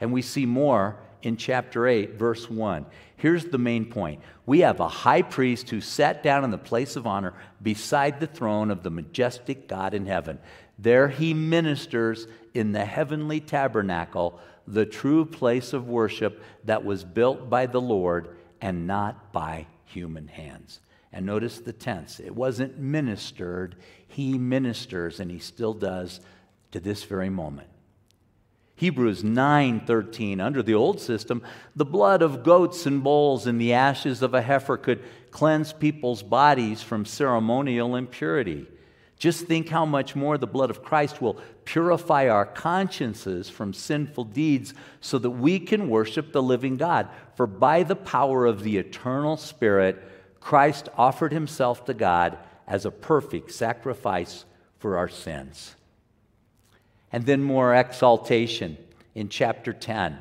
And 0.00 0.12
we 0.12 0.20
see 0.20 0.44
more 0.44 0.98
in 1.22 1.38
chapter 1.38 1.88
8, 1.88 2.18
verse 2.18 2.50
1. 2.50 2.84
Here's 3.16 3.46
the 3.46 3.56
main 3.56 3.86
point 3.86 4.20
we 4.44 4.60
have 4.60 4.80
a 4.80 4.88
high 4.88 5.22
priest 5.22 5.70
who 5.70 5.80
sat 5.80 6.22
down 6.22 6.44
in 6.44 6.50
the 6.50 6.58
place 6.58 6.94
of 6.94 7.06
honor 7.06 7.32
beside 7.62 8.20
the 8.20 8.26
throne 8.26 8.70
of 8.70 8.82
the 8.82 8.90
majestic 8.90 9.68
God 9.68 9.94
in 9.94 10.04
heaven. 10.04 10.38
There 10.78 11.08
he 11.08 11.32
ministers 11.32 12.26
in 12.52 12.72
the 12.72 12.84
heavenly 12.84 13.40
tabernacle, 13.40 14.38
the 14.66 14.84
true 14.84 15.24
place 15.24 15.72
of 15.72 15.88
worship 15.88 16.42
that 16.64 16.84
was 16.84 17.02
built 17.02 17.48
by 17.48 17.64
the 17.64 17.80
Lord 17.80 18.36
and 18.60 18.86
not 18.86 19.32
by 19.32 19.68
human 19.92 20.28
hands. 20.28 20.80
And 21.12 21.26
notice 21.26 21.58
the 21.58 21.72
tense. 21.72 22.20
It 22.20 22.34
wasn't 22.34 22.78
ministered, 22.78 23.76
he 24.08 24.38
ministers, 24.38 25.20
and 25.20 25.30
he 25.30 25.38
still 25.38 25.74
does 25.74 26.20
to 26.70 26.80
this 26.80 27.04
very 27.04 27.28
moment. 27.28 27.68
Hebrews 28.76 29.22
9:13 29.22 30.40
under 30.40 30.62
the 30.62 30.74
old 30.74 31.00
system 31.00 31.42
the 31.76 31.84
blood 31.84 32.20
of 32.20 32.42
goats 32.42 32.84
and 32.86 33.04
bulls 33.04 33.46
and 33.46 33.60
the 33.60 33.74
ashes 33.74 34.22
of 34.22 34.34
a 34.34 34.42
heifer 34.42 34.76
could 34.76 35.04
cleanse 35.30 35.72
people's 35.72 36.22
bodies 36.22 36.82
from 36.82 37.04
ceremonial 37.04 37.94
impurity. 37.94 38.66
Just 39.22 39.46
think 39.46 39.68
how 39.68 39.86
much 39.86 40.16
more 40.16 40.36
the 40.36 40.48
blood 40.48 40.68
of 40.68 40.82
Christ 40.82 41.22
will 41.22 41.38
purify 41.64 42.28
our 42.28 42.44
consciences 42.44 43.48
from 43.48 43.72
sinful 43.72 44.24
deeds 44.24 44.74
so 45.00 45.16
that 45.16 45.30
we 45.30 45.60
can 45.60 45.88
worship 45.88 46.32
the 46.32 46.42
living 46.42 46.76
God. 46.76 47.08
For 47.36 47.46
by 47.46 47.84
the 47.84 47.94
power 47.94 48.46
of 48.46 48.64
the 48.64 48.78
eternal 48.78 49.36
Spirit, 49.36 50.02
Christ 50.40 50.88
offered 50.98 51.30
himself 51.30 51.84
to 51.84 51.94
God 51.94 52.36
as 52.66 52.84
a 52.84 52.90
perfect 52.90 53.52
sacrifice 53.52 54.44
for 54.80 54.96
our 54.96 55.08
sins. 55.08 55.76
And 57.12 57.24
then 57.24 57.44
more 57.44 57.76
exaltation 57.76 58.76
in 59.14 59.28
chapter 59.28 59.72
10, 59.72 60.18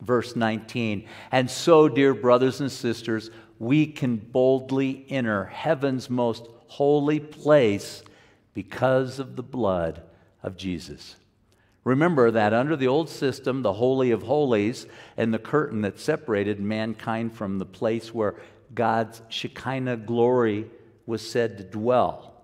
verse 0.00 0.34
19. 0.34 1.06
And 1.30 1.50
so, 1.50 1.90
dear 1.90 2.14
brothers 2.14 2.62
and 2.62 2.72
sisters, 2.72 3.30
we 3.58 3.86
can 3.86 4.16
boldly 4.16 5.04
enter 5.10 5.44
heaven's 5.44 6.08
most 6.08 6.48
holy 6.68 7.20
place 7.20 8.02
because 8.54 9.18
of 9.18 9.36
the 9.36 9.42
blood 9.42 10.02
of 10.42 10.56
Jesus. 10.56 11.16
Remember 11.84 12.30
that 12.30 12.52
under 12.52 12.76
the 12.76 12.88
old 12.88 13.08
system, 13.08 13.62
the 13.62 13.72
Holy 13.72 14.10
of 14.10 14.22
Holies 14.22 14.86
and 15.16 15.32
the 15.32 15.38
curtain 15.38 15.82
that 15.82 15.98
separated 15.98 16.60
mankind 16.60 17.32
from 17.32 17.58
the 17.58 17.66
place 17.66 18.12
where 18.12 18.34
God's 18.74 19.22
Shekinah 19.28 19.98
glory 19.98 20.66
was 21.06 21.28
said 21.28 21.58
to 21.58 21.64
dwell. 21.64 22.34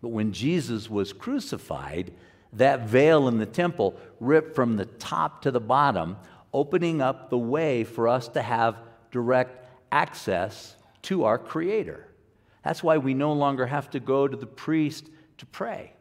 But 0.00 0.08
when 0.08 0.32
Jesus 0.32 0.88
was 0.88 1.12
crucified, 1.12 2.12
that 2.54 2.88
veil 2.88 3.28
in 3.28 3.38
the 3.38 3.46
temple 3.46 3.96
ripped 4.18 4.54
from 4.54 4.76
the 4.76 4.86
top 4.86 5.42
to 5.42 5.50
the 5.50 5.60
bottom, 5.60 6.16
opening 6.52 7.00
up 7.00 7.30
the 7.30 7.38
way 7.38 7.84
for 7.84 8.08
us 8.08 8.28
to 8.28 8.42
have 8.42 8.76
direct 9.10 9.68
access 9.92 10.74
to 11.02 11.24
our 11.24 11.38
Creator. 11.38 12.06
That's 12.64 12.82
why 12.82 12.98
we 12.98 13.14
no 13.14 13.32
longer 13.32 13.66
have 13.66 13.90
to 13.90 14.00
go 14.00 14.26
to 14.26 14.36
the 14.36 14.46
priest 14.46 15.08
to 15.40 15.46
pray. 15.46 15.92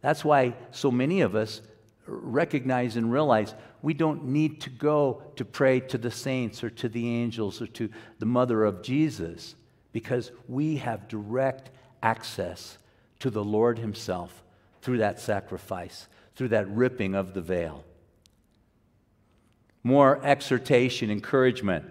That's 0.00 0.24
why 0.24 0.54
so 0.70 0.90
many 0.90 1.20
of 1.20 1.34
us 1.34 1.60
recognize 2.06 2.96
and 2.96 3.12
realize 3.12 3.54
we 3.82 3.92
don't 3.92 4.24
need 4.24 4.62
to 4.62 4.70
go 4.70 5.22
to 5.36 5.44
pray 5.44 5.80
to 5.80 5.98
the 5.98 6.10
saints 6.10 6.64
or 6.64 6.70
to 6.70 6.88
the 6.88 7.06
angels 7.06 7.60
or 7.60 7.66
to 7.68 7.90
the 8.18 8.26
mother 8.26 8.64
of 8.64 8.82
Jesus 8.82 9.54
because 9.92 10.32
we 10.48 10.76
have 10.76 11.08
direct 11.08 11.70
access 12.02 12.78
to 13.20 13.30
the 13.30 13.44
Lord 13.44 13.78
Himself 13.78 14.42
through 14.80 14.98
that 14.98 15.20
sacrifice, 15.20 16.08
through 16.34 16.48
that 16.48 16.68
ripping 16.70 17.14
of 17.14 17.34
the 17.34 17.42
veil. 17.42 17.84
More 19.82 20.24
exhortation, 20.24 21.10
encouragement 21.10 21.84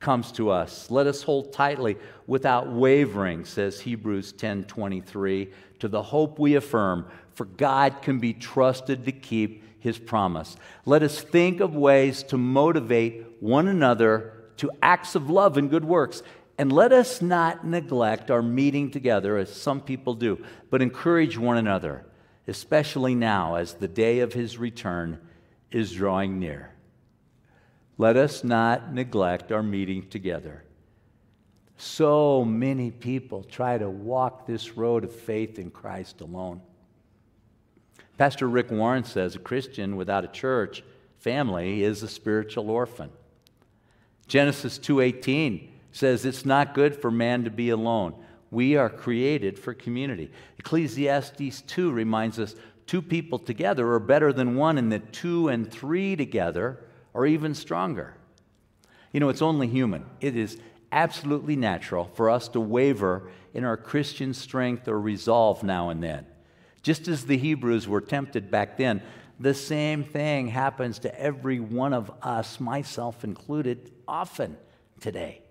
comes 0.00 0.32
to 0.32 0.50
us. 0.50 0.90
Let 0.90 1.06
us 1.06 1.22
hold 1.22 1.52
tightly 1.52 1.96
without 2.26 2.70
wavering, 2.70 3.44
says 3.44 3.80
Hebrews 3.80 4.32
10:23, 4.32 5.52
to 5.80 5.88
the 5.88 6.02
hope 6.02 6.38
we 6.38 6.54
affirm, 6.54 7.06
for 7.34 7.44
God 7.44 8.02
can 8.02 8.18
be 8.18 8.32
trusted 8.32 9.04
to 9.04 9.12
keep 9.12 9.64
his 9.80 9.98
promise. 9.98 10.56
Let 10.84 11.02
us 11.02 11.20
think 11.20 11.60
of 11.60 11.74
ways 11.74 12.22
to 12.24 12.36
motivate 12.36 13.24
one 13.40 13.68
another 13.68 14.32
to 14.58 14.70
acts 14.82 15.14
of 15.14 15.30
love 15.30 15.56
and 15.56 15.70
good 15.70 15.84
works. 15.84 16.22
And 16.58 16.72
let 16.72 16.92
us 16.92 17.22
not 17.22 17.64
neglect 17.64 18.32
our 18.32 18.42
meeting 18.42 18.90
together, 18.90 19.36
as 19.36 19.52
some 19.52 19.80
people 19.80 20.14
do, 20.14 20.44
but 20.70 20.82
encourage 20.82 21.38
one 21.38 21.56
another, 21.56 22.04
especially 22.48 23.14
now 23.14 23.54
as 23.54 23.74
the 23.74 23.86
day 23.86 24.18
of 24.18 24.32
his 24.32 24.58
return 24.58 25.18
is 25.70 25.92
drawing 25.92 26.40
near. 26.40 26.72
Let 27.98 28.16
us 28.16 28.44
not 28.44 28.94
neglect 28.94 29.50
our 29.50 29.62
meeting 29.62 30.08
together. 30.08 30.62
So 31.76 32.44
many 32.44 32.92
people 32.92 33.42
try 33.42 33.76
to 33.76 33.90
walk 33.90 34.46
this 34.46 34.76
road 34.76 35.04
of 35.04 35.12
faith 35.12 35.58
in 35.58 35.70
Christ 35.70 36.20
alone. 36.20 36.60
Pastor 38.16 38.48
Rick 38.48 38.70
Warren 38.70 39.04
says 39.04 39.34
a 39.34 39.40
Christian 39.40 39.96
without 39.96 40.24
a 40.24 40.28
church 40.28 40.82
family 41.18 41.82
is 41.82 42.02
a 42.02 42.08
spiritual 42.08 42.70
orphan. 42.70 43.10
Genesis 44.28 44.78
2:18 44.78 45.68
says 45.90 46.24
it's 46.24 46.44
not 46.44 46.74
good 46.74 46.94
for 46.94 47.10
man 47.10 47.44
to 47.44 47.50
be 47.50 47.70
alone. 47.70 48.14
We 48.50 48.76
are 48.76 48.88
created 48.88 49.58
for 49.58 49.74
community. 49.74 50.30
Ecclesiastes 50.58 51.62
2 51.62 51.90
reminds 51.90 52.38
us 52.38 52.54
two 52.86 53.02
people 53.02 53.38
together 53.38 53.92
are 53.92 54.00
better 54.00 54.32
than 54.32 54.56
one 54.56 54.78
and 54.78 54.90
that 54.92 55.12
two 55.12 55.48
and 55.48 55.70
three 55.70 56.14
together 56.14 56.78
are 57.18 57.26
even 57.26 57.52
stronger. 57.52 58.14
You 59.12 59.18
know, 59.18 59.28
it's 59.28 59.42
only 59.42 59.66
human. 59.66 60.06
It 60.20 60.36
is 60.36 60.56
absolutely 60.92 61.56
natural 61.56 62.04
for 62.14 62.30
us 62.30 62.46
to 62.50 62.60
waver 62.60 63.28
in 63.52 63.64
our 63.64 63.76
Christian 63.76 64.32
strength 64.32 64.86
or 64.86 65.00
resolve 65.00 65.64
now 65.64 65.88
and 65.88 66.00
then. 66.00 66.26
Just 66.82 67.08
as 67.08 67.26
the 67.26 67.36
Hebrews 67.36 67.88
were 67.88 68.00
tempted 68.00 68.52
back 68.52 68.76
then, 68.76 69.02
the 69.40 69.52
same 69.52 70.04
thing 70.04 70.46
happens 70.46 71.00
to 71.00 71.20
every 71.20 71.58
one 71.58 71.92
of 71.92 72.08
us, 72.22 72.60
myself 72.60 73.24
included, 73.24 73.90
often 74.06 74.56
today. 75.00 75.42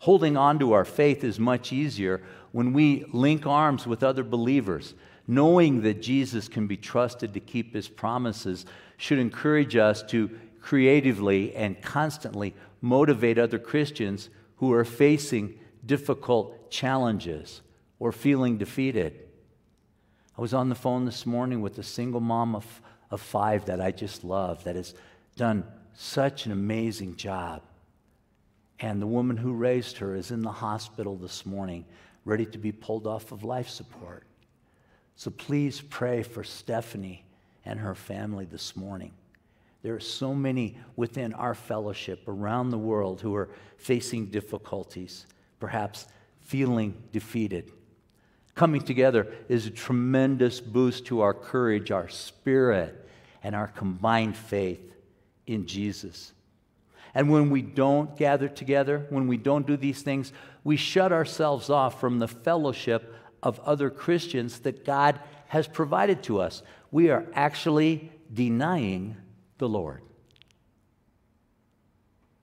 Holding 0.00 0.36
on 0.36 0.58
to 0.58 0.74
our 0.74 0.84
faith 0.84 1.24
is 1.24 1.40
much 1.40 1.72
easier 1.72 2.22
when 2.52 2.74
we 2.74 3.06
link 3.10 3.46
arms 3.46 3.86
with 3.86 4.02
other 4.02 4.22
believers. 4.22 4.92
Knowing 5.26 5.80
that 5.82 6.02
Jesus 6.02 6.46
can 6.46 6.66
be 6.66 6.76
trusted 6.76 7.32
to 7.32 7.40
keep 7.40 7.74
his 7.74 7.88
promises 7.88 8.66
should 8.98 9.18
encourage 9.18 9.76
us 9.76 10.02
to 10.02 10.30
creatively 10.68 11.56
and 11.56 11.80
constantly 11.80 12.54
motivate 12.82 13.38
other 13.38 13.58
Christians 13.58 14.28
who 14.56 14.70
are 14.70 14.84
facing 14.84 15.58
difficult 15.86 16.70
challenges 16.70 17.62
or 17.98 18.12
feeling 18.12 18.58
defeated. 18.58 19.18
I 20.36 20.42
was 20.42 20.52
on 20.52 20.68
the 20.68 20.74
phone 20.74 21.06
this 21.06 21.24
morning 21.24 21.62
with 21.62 21.78
a 21.78 21.82
single 21.82 22.20
mom 22.20 22.54
of, 22.54 22.82
of 23.10 23.22
five 23.22 23.64
that 23.64 23.80
I 23.80 23.92
just 23.92 24.24
love, 24.24 24.62
that 24.64 24.76
has 24.76 24.92
done 25.36 25.64
such 25.94 26.44
an 26.44 26.52
amazing 26.52 27.16
job. 27.16 27.62
And 28.78 29.00
the 29.00 29.06
woman 29.06 29.38
who 29.38 29.54
raised 29.54 29.96
her 29.96 30.14
is 30.14 30.30
in 30.30 30.42
the 30.42 30.52
hospital 30.52 31.16
this 31.16 31.46
morning, 31.46 31.86
ready 32.26 32.44
to 32.44 32.58
be 32.58 32.72
pulled 32.72 33.06
off 33.06 33.32
of 33.32 33.42
life 33.42 33.70
support. 33.70 34.24
So 35.16 35.30
please 35.30 35.80
pray 35.80 36.22
for 36.22 36.44
Stephanie 36.44 37.24
and 37.64 37.80
her 37.80 37.94
family 37.94 38.44
this 38.44 38.76
morning. 38.76 39.12
There 39.82 39.94
are 39.94 40.00
so 40.00 40.34
many 40.34 40.76
within 40.96 41.32
our 41.34 41.54
fellowship 41.54 42.24
around 42.26 42.70
the 42.70 42.78
world 42.78 43.20
who 43.20 43.34
are 43.36 43.48
facing 43.76 44.26
difficulties, 44.26 45.26
perhaps 45.60 46.06
feeling 46.40 46.94
defeated. 47.12 47.72
Coming 48.54 48.80
together 48.80 49.32
is 49.48 49.66
a 49.66 49.70
tremendous 49.70 50.60
boost 50.60 51.06
to 51.06 51.20
our 51.20 51.34
courage, 51.34 51.92
our 51.92 52.08
spirit, 52.08 53.08
and 53.42 53.54
our 53.54 53.68
combined 53.68 54.36
faith 54.36 54.80
in 55.46 55.66
Jesus. 55.66 56.32
And 57.14 57.30
when 57.30 57.50
we 57.50 57.62
don't 57.62 58.16
gather 58.16 58.48
together, 58.48 59.06
when 59.10 59.28
we 59.28 59.36
don't 59.36 59.66
do 59.66 59.76
these 59.76 60.02
things, 60.02 60.32
we 60.64 60.76
shut 60.76 61.12
ourselves 61.12 61.70
off 61.70 62.00
from 62.00 62.18
the 62.18 62.28
fellowship 62.28 63.14
of 63.42 63.60
other 63.60 63.90
Christians 63.90 64.58
that 64.60 64.84
God 64.84 65.20
has 65.46 65.68
provided 65.68 66.22
to 66.24 66.40
us. 66.40 66.62
We 66.90 67.10
are 67.10 67.26
actually 67.34 68.10
denying 68.32 69.16
the 69.58 69.68
Lord. 69.68 70.02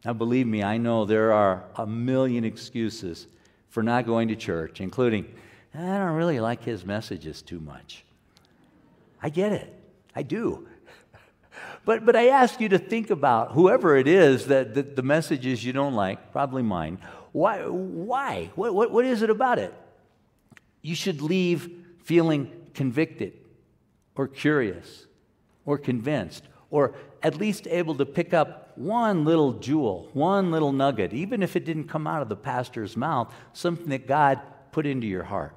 Now, 0.03 0.13
believe 0.13 0.45
me, 0.45 0.61
I 0.61 0.77
know 0.77 1.05
there 1.05 1.33
are 1.33 1.65
a 1.75 1.87
million 1.87 2.43
excuses 2.43 3.25
for 3.69 3.81
not 3.81 4.05
going 4.05 4.27
to 4.27 4.35
church, 4.35 4.79
including, 4.79 5.25
I 5.73 5.79
don't 5.79 6.15
really 6.15 6.39
like 6.39 6.63
his 6.63 6.85
messages 6.85 7.41
too 7.41 7.59
much. 7.59 8.05
I 9.21 9.29
get 9.29 9.51
it. 9.51 9.73
I 10.15 10.21
do. 10.21 10.67
But, 11.85 12.05
but 12.05 12.15
I 12.15 12.27
ask 12.27 12.59
you 12.59 12.69
to 12.69 12.77
think 12.77 13.09
about 13.09 13.51
whoever 13.53 13.95
it 13.95 14.07
is 14.07 14.47
that, 14.47 14.75
that 14.75 14.95
the 14.95 15.01
messages 15.01 15.63
you 15.63 15.73
don't 15.73 15.93
like, 15.93 16.31
probably 16.31 16.63
mine. 16.63 16.99
Why? 17.31 17.61
Why? 17.61 18.51
What, 18.55 18.73
what, 18.73 18.91
what 18.91 19.05
is 19.05 19.21
it 19.21 19.29
about 19.29 19.59
it? 19.59 19.73
You 20.81 20.95
should 20.95 21.21
leave 21.21 21.69
feeling 22.03 22.51
convicted 22.73 23.33
or 24.15 24.27
curious 24.27 25.07
or 25.65 25.77
convinced 25.77 26.43
or 26.75 26.93
at 27.23 27.37
least 27.37 27.67
able 27.67 27.95
to 27.95 28.05
pick 28.05 28.33
up 28.33 28.73
one 28.75 29.23
little 29.23 29.53
jewel, 29.53 30.09
one 30.11 30.51
little 30.51 30.73
nugget, 30.73 31.13
even 31.13 31.41
if 31.41 31.55
it 31.55 31.63
didn't 31.63 31.85
come 31.85 32.05
out 32.05 32.21
of 32.21 32.27
the 32.27 32.35
pastor's 32.35 32.97
mouth, 32.97 33.33
something 33.53 33.87
that 33.87 34.05
God 34.07 34.41
put 34.73 34.85
into 34.85 35.07
your 35.07 35.23
heart. 35.23 35.55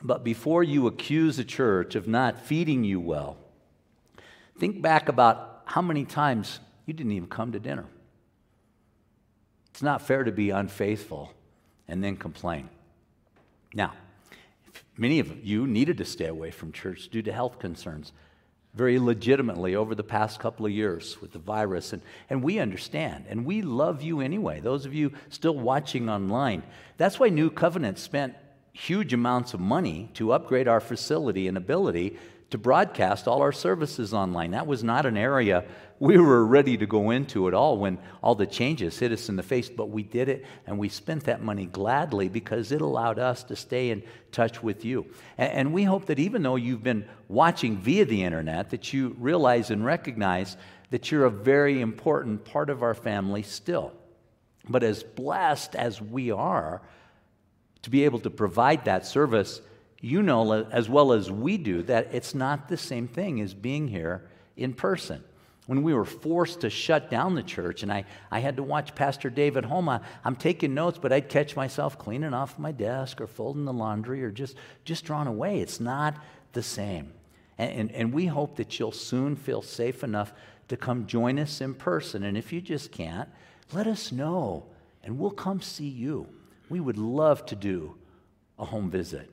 But 0.00 0.22
before 0.22 0.62
you 0.62 0.86
accuse 0.86 1.40
a 1.40 1.44
church 1.44 1.96
of 1.96 2.06
not 2.06 2.40
feeding 2.40 2.84
you 2.84 3.00
well, 3.00 3.38
think 4.56 4.80
back 4.80 5.08
about 5.08 5.62
how 5.64 5.82
many 5.82 6.04
times 6.04 6.60
you 6.86 6.94
didn't 6.94 7.10
even 7.10 7.28
come 7.28 7.50
to 7.50 7.58
dinner. 7.58 7.86
It's 9.70 9.82
not 9.82 10.00
fair 10.00 10.22
to 10.22 10.30
be 10.30 10.50
unfaithful 10.50 11.32
and 11.88 12.04
then 12.04 12.16
complain. 12.16 12.68
Now, 13.74 13.94
Many 15.02 15.18
of 15.18 15.44
you 15.44 15.66
needed 15.66 15.98
to 15.98 16.04
stay 16.04 16.26
away 16.26 16.52
from 16.52 16.70
church 16.70 17.08
due 17.08 17.22
to 17.22 17.32
health 17.32 17.58
concerns, 17.58 18.12
very 18.72 19.00
legitimately 19.00 19.74
over 19.74 19.96
the 19.96 20.04
past 20.04 20.38
couple 20.38 20.64
of 20.64 20.70
years 20.70 21.20
with 21.20 21.32
the 21.32 21.40
virus. 21.40 21.92
And, 21.92 22.02
and 22.30 22.40
we 22.40 22.60
understand, 22.60 23.24
and 23.28 23.44
we 23.44 23.62
love 23.62 24.00
you 24.00 24.20
anyway. 24.20 24.60
Those 24.60 24.86
of 24.86 24.94
you 24.94 25.10
still 25.28 25.56
watching 25.56 26.08
online, 26.08 26.62
that's 26.98 27.18
why 27.18 27.30
New 27.30 27.50
Covenant 27.50 27.98
spent 27.98 28.36
huge 28.74 29.12
amounts 29.12 29.54
of 29.54 29.58
money 29.58 30.08
to 30.14 30.30
upgrade 30.30 30.68
our 30.68 30.78
facility 30.78 31.48
and 31.48 31.56
ability 31.56 32.16
to 32.50 32.58
broadcast 32.58 33.26
all 33.26 33.42
our 33.42 33.50
services 33.50 34.14
online. 34.14 34.52
That 34.52 34.68
was 34.68 34.84
not 34.84 35.04
an 35.04 35.16
area 35.16 35.64
we 36.02 36.18
were 36.18 36.44
ready 36.44 36.76
to 36.76 36.84
go 36.84 37.10
into 37.10 37.46
it 37.46 37.54
all 37.54 37.78
when 37.78 37.96
all 38.24 38.34
the 38.34 38.44
changes 38.44 38.98
hit 38.98 39.12
us 39.12 39.28
in 39.28 39.36
the 39.36 39.42
face, 39.42 39.70
but 39.70 39.88
we 39.88 40.02
did 40.02 40.28
it 40.28 40.44
and 40.66 40.76
we 40.76 40.88
spent 40.88 41.22
that 41.22 41.40
money 41.40 41.64
gladly 41.64 42.28
because 42.28 42.72
it 42.72 42.80
allowed 42.80 43.20
us 43.20 43.44
to 43.44 43.54
stay 43.54 43.90
in 43.90 44.02
touch 44.32 44.64
with 44.64 44.84
you. 44.84 45.06
And, 45.38 45.72
we 45.72 45.84
hope 45.84 46.06
that 46.06 46.18
even 46.18 46.42
though 46.42 46.56
you've 46.56 46.82
been 46.82 47.08
watching 47.28 47.76
via 47.76 48.04
the 48.04 48.24
internet, 48.24 48.70
that 48.70 48.92
you 48.92 49.14
realize 49.16 49.70
and 49.70 49.84
recognize 49.84 50.56
that 50.90 51.12
you're 51.12 51.24
a 51.24 51.30
very 51.30 51.80
important 51.80 52.44
part 52.44 52.68
of 52.68 52.82
our 52.82 52.94
family 52.94 53.44
still. 53.44 53.92
But 54.68 54.82
as 54.82 55.04
blessed 55.04 55.76
as 55.76 56.02
we 56.02 56.32
are 56.32 56.82
to 57.82 57.90
be 57.90 58.06
able 58.06 58.18
to 58.18 58.30
provide 58.30 58.86
that 58.86 59.06
service, 59.06 59.60
you 60.00 60.20
know 60.20 60.64
as 60.64 60.88
well 60.88 61.12
as 61.12 61.30
we 61.30 61.58
do 61.58 61.84
that 61.84 62.08
it's 62.12 62.34
not 62.34 62.68
the 62.68 62.76
same 62.76 63.06
thing 63.06 63.40
as 63.40 63.54
being 63.54 63.86
here 63.86 64.28
in 64.56 64.74
person. 64.74 65.22
When 65.66 65.84
we 65.84 65.94
were 65.94 66.04
forced 66.04 66.62
to 66.62 66.70
shut 66.70 67.08
down 67.08 67.34
the 67.34 67.42
church 67.42 67.82
and 67.82 67.92
I, 67.92 68.04
I 68.30 68.40
had 68.40 68.56
to 68.56 68.62
watch 68.62 68.94
Pastor 68.94 69.30
David 69.30 69.64
home, 69.64 69.88
I, 69.88 70.00
I'm 70.24 70.34
taking 70.34 70.74
notes, 70.74 70.98
but 71.00 71.12
I'd 71.12 71.28
catch 71.28 71.54
myself 71.54 71.98
cleaning 71.98 72.34
off 72.34 72.58
my 72.58 72.72
desk 72.72 73.20
or 73.20 73.28
folding 73.28 73.64
the 73.64 73.72
laundry 73.72 74.24
or 74.24 74.30
just, 74.30 74.56
just 74.84 75.04
drawn 75.04 75.28
away. 75.28 75.60
It's 75.60 75.78
not 75.78 76.16
the 76.52 76.62
same. 76.62 77.12
And, 77.58 77.72
and, 77.72 77.92
and 77.92 78.12
we 78.12 78.26
hope 78.26 78.56
that 78.56 78.78
you'll 78.78 78.92
soon 78.92 79.36
feel 79.36 79.62
safe 79.62 80.02
enough 80.02 80.32
to 80.66 80.76
come 80.76 81.06
join 81.06 81.38
us 81.38 81.60
in 81.60 81.74
person. 81.74 82.24
And 82.24 82.36
if 82.36 82.52
you 82.52 82.60
just 82.60 82.90
can't, 82.90 83.28
let 83.72 83.86
us 83.86 84.10
know 84.10 84.66
and 85.04 85.18
we'll 85.18 85.30
come 85.30 85.60
see 85.60 85.88
you. 85.88 86.26
We 86.68 86.80
would 86.80 86.98
love 86.98 87.46
to 87.46 87.56
do 87.56 87.96
a 88.58 88.64
home 88.64 88.90
visit. 88.90 89.30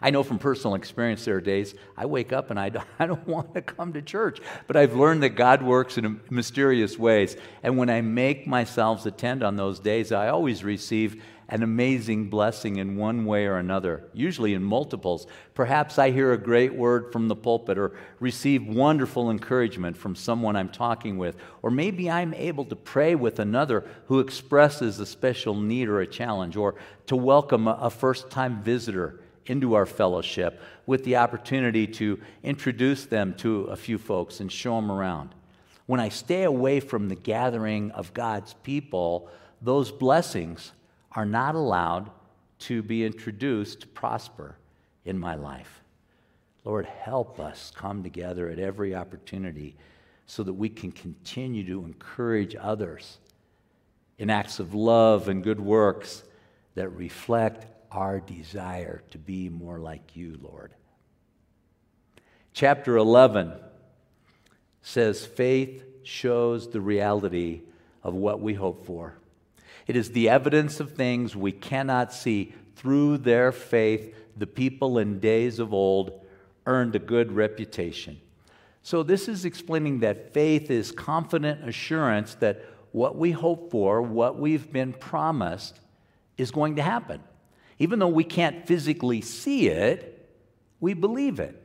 I 0.00 0.10
know 0.10 0.22
from 0.22 0.38
personal 0.38 0.74
experience 0.74 1.24
there 1.24 1.36
are 1.36 1.40
days 1.40 1.74
I 1.96 2.06
wake 2.06 2.32
up 2.32 2.50
and 2.50 2.58
I 2.58 2.70
don't, 2.70 2.86
I 2.98 3.06
don't 3.06 3.26
want 3.26 3.54
to 3.54 3.62
come 3.62 3.92
to 3.92 4.02
church, 4.02 4.40
but 4.66 4.76
I've 4.76 4.94
learned 4.94 5.22
that 5.22 5.30
God 5.30 5.62
works 5.62 5.98
in 5.98 6.20
mysterious 6.30 6.98
ways. 6.98 7.36
And 7.62 7.76
when 7.76 7.90
I 7.90 8.00
make 8.00 8.46
myself 8.46 9.04
attend 9.06 9.42
on 9.42 9.56
those 9.56 9.78
days, 9.78 10.12
I 10.12 10.28
always 10.28 10.64
receive 10.64 11.22
an 11.52 11.62
amazing 11.62 12.30
blessing 12.30 12.76
in 12.76 12.96
one 12.96 13.26
way 13.26 13.44
or 13.44 13.58
another, 13.58 14.08
usually 14.14 14.54
in 14.54 14.62
multiples. 14.62 15.26
Perhaps 15.52 15.98
I 15.98 16.10
hear 16.10 16.32
a 16.32 16.38
great 16.38 16.72
word 16.72 17.12
from 17.12 17.28
the 17.28 17.36
pulpit 17.36 17.76
or 17.76 17.92
receive 18.20 18.66
wonderful 18.66 19.30
encouragement 19.30 19.94
from 19.94 20.14
someone 20.14 20.56
I'm 20.56 20.70
talking 20.70 21.18
with, 21.18 21.36
or 21.60 21.70
maybe 21.70 22.10
I'm 22.10 22.32
able 22.32 22.64
to 22.64 22.76
pray 22.76 23.14
with 23.14 23.38
another 23.38 23.84
who 24.06 24.20
expresses 24.20 24.98
a 24.98 25.04
special 25.04 25.54
need 25.54 25.88
or 25.88 26.00
a 26.00 26.06
challenge, 26.06 26.56
or 26.56 26.76
to 27.08 27.16
welcome 27.16 27.68
a 27.68 27.90
first 27.90 28.30
time 28.30 28.62
visitor 28.62 29.21
into 29.46 29.74
our 29.74 29.86
fellowship 29.86 30.60
with 30.86 31.04
the 31.04 31.16
opportunity 31.16 31.86
to 31.86 32.20
introduce 32.42 33.06
them 33.06 33.34
to 33.34 33.64
a 33.64 33.76
few 33.76 33.98
folks 33.98 34.40
and 34.40 34.50
show 34.50 34.76
them 34.76 34.90
around. 34.90 35.34
When 35.86 36.00
I 36.00 36.08
stay 36.08 36.44
away 36.44 36.80
from 36.80 37.08
the 37.08 37.16
gathering 37.16 37.90
of 37.92 38.14
God's 38.14 38.54
people, 38.62 39.28
those 39.60 39.90
blessings 39.90 40.72
are 41.12 41.26
not 41.26 41.54
allowed 41.54 42.10
to 42.60 42.82
be 42.82 43.04
introduced 43.04 43.80
to 43.80 43.86
prosper 43.88 44.56
in 45.04 45.18
my 45.18 45.34
life. 45.34 45.82
Lord, 46.64 46.86
help 46.86 47.40
us 47.40 47.72
come 47.74 48.02
together 48.02 48.48
at 48.48 48.58
every 48.58 48.94
opportunity 48.94 49.74
so 50.26 50.42
that 50.44 50.52
we 50.52 50.68
can 50.68 50.92
continue 50.92 51.66
to 51.66 51.84
encourage 51.84 52.54
others 52.58 53.18
in 54.18 54.30
acts 54.30 54.60
of 54.60 54.72
love 54.72 55.28
and 55.28 55.42
good 55.42 55.60
works 55.60 56.22
that 56.74 56.88
reflect 56.90 57.66
our 57.92 58.20
desire 58.20 59.02
to 59.10 59.18
be 59.18 59.48
more 59.48 59.78
like 59.78 60.16
you, 60.16 60.38
Lord. 60.40 60.74
Chapter 62.52 62.96
11 62.96 63.52
says 64.82 65.24
faith 65.24 65.84
shows 66.02 66.68
the 66.68 66.80
reality 66.80 67.62
of 68.02 68.14
what 68.14 68.40
we 68.40 68.54
hope 68.54 68.84
for. 68.84 69.14
It 69.86 69.96
is 69.96 70.10
the 70.10 70.28
evidence 70.28 70.80
of 70.80 70.92
things 70.92 71.34
we 71.34 71.52
cannot 71.52 72.12
see. 72.12 72.52
Through 72.76 73.18
their 73.18 73.52
faith, 73.52 74.14
the 74.36 74.46
people 74.46 74.98
in 74.98 75.20
days 75.20 75.58
of 75.58 75.72
old 75.72 76.20
earned 76.66 76.96
a 76.96 76.98
good 76.98 77.32
reputation. 77.32 78.20
So, 78.82 79.02
this 79.02 79.28
is 79.28 79.44
explaining 79.44 80.00
that 80.00 80.32
faith 80.34 80.70
is 80.70 80.90
confident 80.90 81.68
assurance 81.68 82.34
that 82.36 82.64
what 82.90 83.16
we 83.16 83.30
hope 83.30 83.70
for, 83.70 84.02
what 84.02 84.38
we've 84.38 84.72
been 84.72 84.92
promised, 84.92 85.78
is 86.36 86.50
going 86.50 86.76
to 86.76 86.82
happen. 86.82 87.20
Even 87.82 87.98
though 87.98 88.06
we 88.06 88.22
can't 88.22 88.64
physically 88.64 89.20
see 89.20 89.66
it, 89.66 90.30
we 90.78 90.94
believe 90.94 91.40
it. 91.40 91.60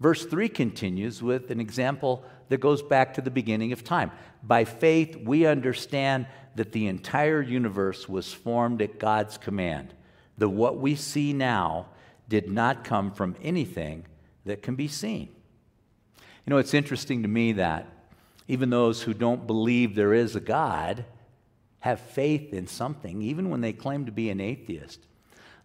Verse 0.00 0.26
3 0.26 0.50
continues 0.50 1.22
with 1.22 1.50
an 1.50 1.60
example 1.60 2.22
that 2.50 2.60
goes 2.60 2.82
back 2.82 3.14
to 3.14 3.22
the 3.22 3.30
beginning 3.30 3.72
of 3.72 3.82
time. 3.82 4.10
By 4.42 4.66
faith, 4.66 5.16
we 5.16 5.46
understand 5.46 6.26
that 6.56 6.72
the 6.72 6.88
entire 6.88 7.40
universe 7.40 8.06
was 8.06 8.34
formed 8.34 8.82
at 8.82 8.98
God's 8.98 9.38
command, 9.38 9.94
that 10.36 10.50
what 10.50 10.76
we 10.76 10.94
see 10.94 11.32
now 11.32 11.86
did 12.28 12.50
not 12.50 12.84
come 12.84 13.10
from 13.10 13.34
anything 13.42 14.04
that 14.44 14.60
can 14.60 14.74
be 14.74 14.88
seen. 14.88 15.30
You 16.44 16.50
know, 16.50 16.58
it's 16.58 16.74
interesting 16.74 17.22
to 17.22 17.28
me 17.28 17.52
that 17.52 17.86
even 18.46 18.68
those 18.68 19.00
who 19.00 19.14
don't 19.14 19.46
believe 19.46 19.94
there 19.94 20.12
is 20.12 20.36
a 20.36 20.40
God 20.40 21.06
have 21.80 22.00
faith 22.00 22.52
in 22.52 22.66
something, 22.66 23.22
even 23.22 23.50
when 23.50 23.60
they 23.60 23.72
claim 23.72 24.06
to 24.06 24.12
be 24.12 24.30
an 24.30 24.40
atheist. 24.40 25.00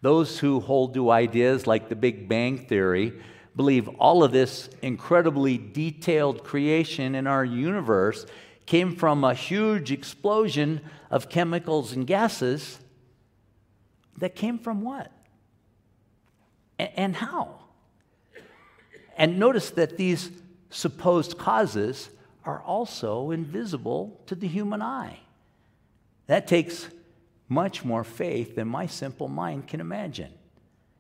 Those 0.01 0.39
who 0.39 0.59
hold 0.59 0.93
to 0.93 1.09
ideas 1.09 1.66
like 1.66 1.89
the 1.89 1.95
Big 1.95 2.28
Bang 2.28 2.57
Theory 2.57 3.14
believe 3.55 3.88
all 3.99 4.24
of 4.24 4.32
this 4.32 4.70
incredibly 4.82 5.57
detailed 5.57 6.43
creation 6.43 7.16
in 7.16 7.28
our 7.28 7.45
universe 7.45 8.26
came 8.66 8.95
from 8.95 9.24
a 9.24 9.34
huge 9.34 9.91
explosion 9.91 10.82
of 11.09 11.30
chemicals 11.30 11.93
and 11.93 12.07
gases 12.07 12.80
that 14.18 14.36
came 14.36 14.57
from 14.57 14.82
what? 14.82 15.11
And 16.80 17.16
how? 17.16 17.59
And 19.18 19.39
notice 19.39 19.70
that 19.72 19.97
these 19.97 20.32
supposed 20.70 21.38
causes 21.38 22.09
are 22.45 22.61
also 22.61 23.32
invisible 23.32 24.22
to 24.26 24.36
the 24.36 24.47
human 24.47 24.82
eye. 24.82 25.20
That 26.28 26.48
takes 26.48 26.88
much 27.50 27.84
more 27.84 28.04
faith 28.04 28.56
than 28.56 28.68
my 28.68 28.88
simple 28.88 29.28
mind 29.28 29.68
can 29.68 29.80
imagine. 29.80 30.32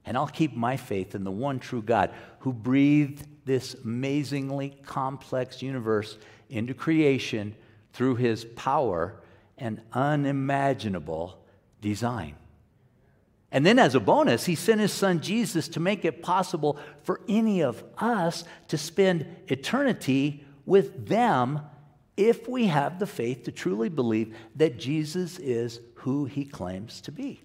And 0.05 0.17
I'll 0.17 0.27
keep 0.27 0.55
my 0.55 0.77
faith 0.77 1.15
in 1.15 1.23
the 1.23 1.31
one 1.31 1.59
true 1.59 1.81
God 1.81 2.13
who 2.39 2.51
breathed 2.51 3.25
this 3.45 3.73
amazingly 3.73 4.77
complex 4.85 5.61
universe 5.61 6.17
into 6.49 6.73
creation 6.73 7.55
through 7.93 8.15
his 8.15 8.45
power 8.45 9.15
and 9.57 9.81
unimaginable 9.93 11.39
design. 11.81 12.35
And 13.51 13.65
then, 13.65 13.77
as 13.77 13.93
a 13.93 13.99
bonus, 13.99 14.45
he 14.45 14.55
sent 14.55 14.81
his 14.81 14.91
son 14.91 15.21
Jesus 15.21 15.67
to 15.69 15.79
make 15.79 16.05
it 16.05 16.23
possible 16.23 16.77
for 17.03 17.21
any 17.29 17.61
of 17.61 17.83
us 17.99 18.43
to 18.69 18.77
spend 18.79 19.27
eternity 19.47 20.43
with 20.65 21.07
them 21.07 21.61
if 22.15 22.47
we 22.47 22.65
have 22.67 22.99
the 22.99 23.07
faith 23.07 23.43
to 23.43 23.51
truly 23.51 23.89
believe 23.89 24.35
that 24.55 24.77
Jesus 24.77 25.39
is 25.39 25.79
who 25.95 26.25
he 26.25 26.45
claims 26.45 27.01
to 27.01 27.11
be. 27.11 27.41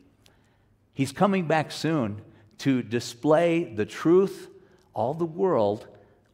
He's 0.92 1.12
coming 1.12 1.46
back 1.46 1.70
soon 1.70 2.20
to 2.58 2.82
display 2.82 3.64
the 3.64 3.86
truth 3.86 4.48
all 4.94 5.14
the 5.14 5.24
world 5.24 5.86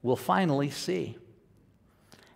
will 0.03 0.17
finally 0.17 0.71
see. 0.71 1.19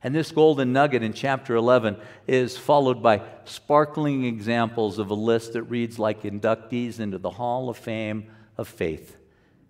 And 0.03 0.15
this 0.15 0.31
golden 0.31 0.73
nugget 0.73 1.03
in 1.03 1.13
chapter 1.13 1.57
11 1.57 1.97
is 2.27 2.57
followed 2.57 3.03
by 3.03 3.23
sparkling 3.45 4.25
examples 4.25 4.99
of 4.99 5.11
a 5.11 5.15
list 5.15 5.55
that 5.55 5.65
reads 5.65 5.99
like 5.99 6.23
inductees 6.23 7.01
into 7.01 7.19
the 7.19 7.31
Hall 7.31 7.69
of 7.69 7.77
Fame 7.77 8.31
of 8.57 8.69
Faith. 8.69 9.17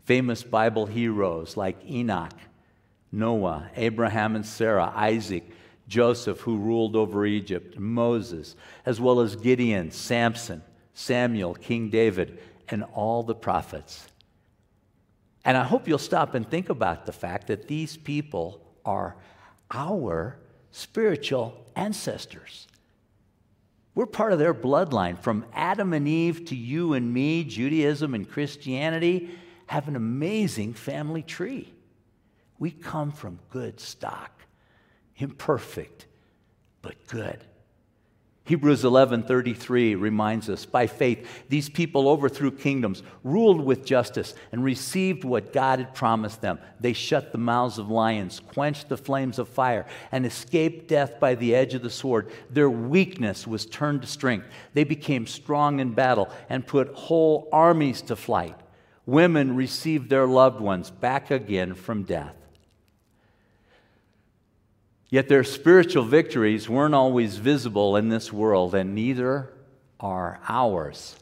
Famous 0.05 0.43
Bible 0.43 0.87
heroes 0.87 1.57
like 1.57 1.79
Enoch, 1.89 2.35
Noah, 3.11 3.71
Abraham 3.77 4.37
and 4.37 4.45
Sarah, 4.45 4.93
Isaac, 4.95 5.49
Joseph, 5.89 6.41
who 6.41 6.59
ruled 6.59 6.95
over 6.95 7.27
Egypt, 7.27 7.79
Moses, 7.79 8.55
as 8.87 9.01
well 9.01 9.21
as 9.21 9.35
Gideon, 9.35 9.91
Samson, 9.91 10.63
Samuel, 10.95 11.55
King 11.55 11.91
David, 11.91 12.39
and 12.69 12.85
all 12.95 13.23
the 13.23 13.35
prophets. 13.35 14.07
And 15.45 15.57
I 15.57 15.65
hope 15.65 15.89
you'll 15.89 15.99
stop 15.99 16.35
and 16.35 16.49
think 16.49 16.69
about 16.69 17.07
the 17.07 17.13
fact 17.13 17.47
that 17.47 17.69
these 17.69 17.97
people 17.97 18.61
are 18.85 19.17
our 19.71 20.37
spiritual 20.71 21.65
ancestors. 21.75 22.69
We're 23.95 24.07
part 24.07 24.33
of 24.33 24.39
their 24.39 24.55
bloodline. 24.55 25.19
From 25.19 25.45
Adam 25.55 25.93
and 25.93 26.07
Eve 26.07 26.45
to 26.47 26.57
you 26.57 26.93
and 26.93 27.13
me, 27.13 27.45
Judaism 27.45 28.15
and 28.15 28.31
Christianity 28.31 29.31
have 29.67 29.89
an 29.89 29.97
amazing 29.97 30.75
family 30.75 31.23
tree. 31.23 31.73
We 32.59 32.71
come 32.71 33.11
from 33.13 33.39
good 33.51 33.81
stock, 33.81 34.38
imperfect, 35.19 36.07
but 36.83 36.95
good. 37.09 37.45
Hebrews 38.45 38.83
11:33 38.83 39.95
reminds 39.95 40.49
us, 40.49 40.65
by 40.65 40.87
faith 40.87 41.45
these 41.51 41.69
people 41.69 42.09
overthrew 42.09 42.51
kingdoms, 42.51 43.03
ruled 43.23 43.61
with 43.63 43.85
justice, 43.85 44.35
and 44.53 44.65
received 44.65 45.23
what 45.23 45.53
God 45.53 45.81
had 45.81 45.95
promised 45.95 46.41
them. 46.41 46.59
They 46.81 46.95
shut 46.95 47.31
the 47.31 47.37
mouths 47.37 47.77
of 47.77 47.91
lions, 47.91 48.41
quenched 48.41 48.89
the 48.89 48.97
flames 48.97 49.39
of 49.39 49.51
fire, 49.51 49.85
and 50.11 50.25
escaped 50.25 50.89
death 50.89 51.21
by 51.21 51.35
the 51.35 51.55
edge 51.55 51.75
of 51.75 51.83
the 51.83 51.91
sword. 51.91 52.31
Their 52.49 52.71
weakness 52.71 53.47
was 53.47 53.67
turned 53.67 54.01
to 54.01 54.09
strength. 54.09 54.47
They 54.73 54.85
became 54.85 55.27
strong 55.27 55.79
in 55.79 55.93
battle 55.93 56.31
and 56.49 56.67
put 56.67 56.95
whole 56.95 57.51
armies 57.53 58.01
to 58.03 58.17
flight. 58.17 58.57
Women 59.05 59.57
received 59.57 60.09
their 60.09 60.27
loved 60.27 60.63
ones 60.63 60.91
back 60.91 61.31
again 61.31 61.75
from 61.75 62.05
death. 62.05 62.35
Yet 65.11 65.29
their 65.29 65.45
spiritual 65.45 66.05
victories 66.05 66.69
weren't 66.69 66.95
always 66.95 67.37
visible 67.39 67.97
in 67.97 68.09
this 68.09 68.33
world, 68.33 68.75
and 68.75 68.95
neither 68.95 69.51
are 69.99 70.41
ours. 70.47 71.17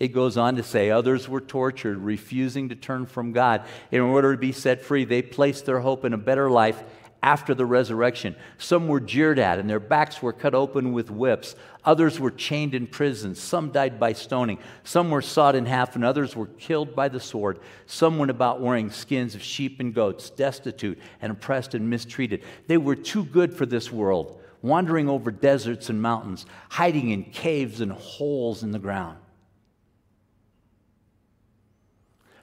It 0.00 0.08
goes 0.08 0.36
on 0.36 0.56
to 0.56 0.64
say, 0.64 0.90
others 0.90 1.28
were 1.28 1.40
tortured, 1.40 1.98
refusing 1.98 2.68
to 2.70 2.74
turn 2.74 3.06
from 3.06 3.30
God. 3.30 3.62
In 3.92 4.00
order 4.00 4.32
to 4.32 4.38
be 4.38 4.50
set 4.50 4.82
free, 4.82 5.04
they 5.04 5.22
placed 5.22 5.64
their 5.64 5.78
hope 5.78 6.04
in 6.04 6.12
a 6.12 6.18
better 6.18 6.50
life 6.50 6.82
after 7.22 7.54
the 7.54 7.64
resurrection. 7.64 8.34
Some 8.58 8.88
were 8.88 9.00
jeered 9.00 9.38
at, 9.38 9.58
and 9.58 9.70
their 9.70 9.80
backs 9.80 10.20
were 10.20 10.32
cut 10.32 10.54
open 10.54 10.92
with 10.92 11.10
whips. 11.10 11.54
Others 11.84 12.18
were 12.18 12.30
chained 12.30 12.74
in 12.74 12.86
prison. 12.88 13.34
Some 13.34 13.70
died 13.70 14.00
by 14.00 14.12
stoning. 14.12 14.58
Some 14.82 15.10
were 15.10 15.22
sawed 15.22 15.54
in 15.54 15.66
half, 15.66 15.94
and 15.94 16.04
others 16.04 16.34
were 16.34 16.46
killed 16.46 16.96
by 16.96 17.08
the 17.08 17.20
sword. 17.20 17.60
Some 17.86 18.18
went 18.18 18.30
about 18.30 18.60
wearing 18.60 18.90
skins 18.90 19.34
of 19.36 19.42
sheep 19.42 19.78
and 19.78 19.94
goats, 19.94 20.30
destitute 20.30 20.98
and 21.20 21.30
oppressed 21.30 21.74
and 21.74 21.88
mistreated. 21.88 22.42
They 22.66 22.78
were 22.78 22.96
too 22.96 23.24
good 23.24 23.54
for 23.54 23.66
this 23.66 23.92
world, 23.92 24.40
wandering 24.60 25.08
over 25.08 25.30
deserts 25.30 25.90
and 25.90 26.02
mountains, 26.02 26.44
hiding 26.70 27.10
in 27.10 27.24
caves 27.24 27.80
and 27.80 27.92
holes 27.92 28.64
in 28.64 28.72
the 28.72 28.78
ground. 28.80 29.18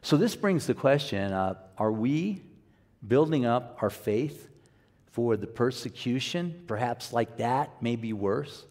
So, 0.02 0.16
this 0.16 0.36
brings 0.38 0.66
the 0.66 0.74
question 0.74 1.34
uh, 1.34 1.56
are 1.78 1.92
we 1.92 2.42
building 3.06 3.46
up 3.46 3.78
our 3.82 3.90
faith 3.90 4.50
for 5.12 5.36
the 5.38 5.48
persecution, 5.48 6.64
perhaps 6.68 7.12
like 7.12 7.38
that, 7.38 7.72
maybe 7.82 8.14
worse, 8.14 8.66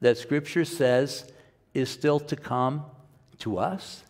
that 0.00 0.18
Scripture 0.18 0.64
says 0.64 1.30
is 1.74 1.90
still 1.90 2.18
to 2.20 2.36
come 2.36 2.84
to 3.38 3.58
us. 3.58 4.02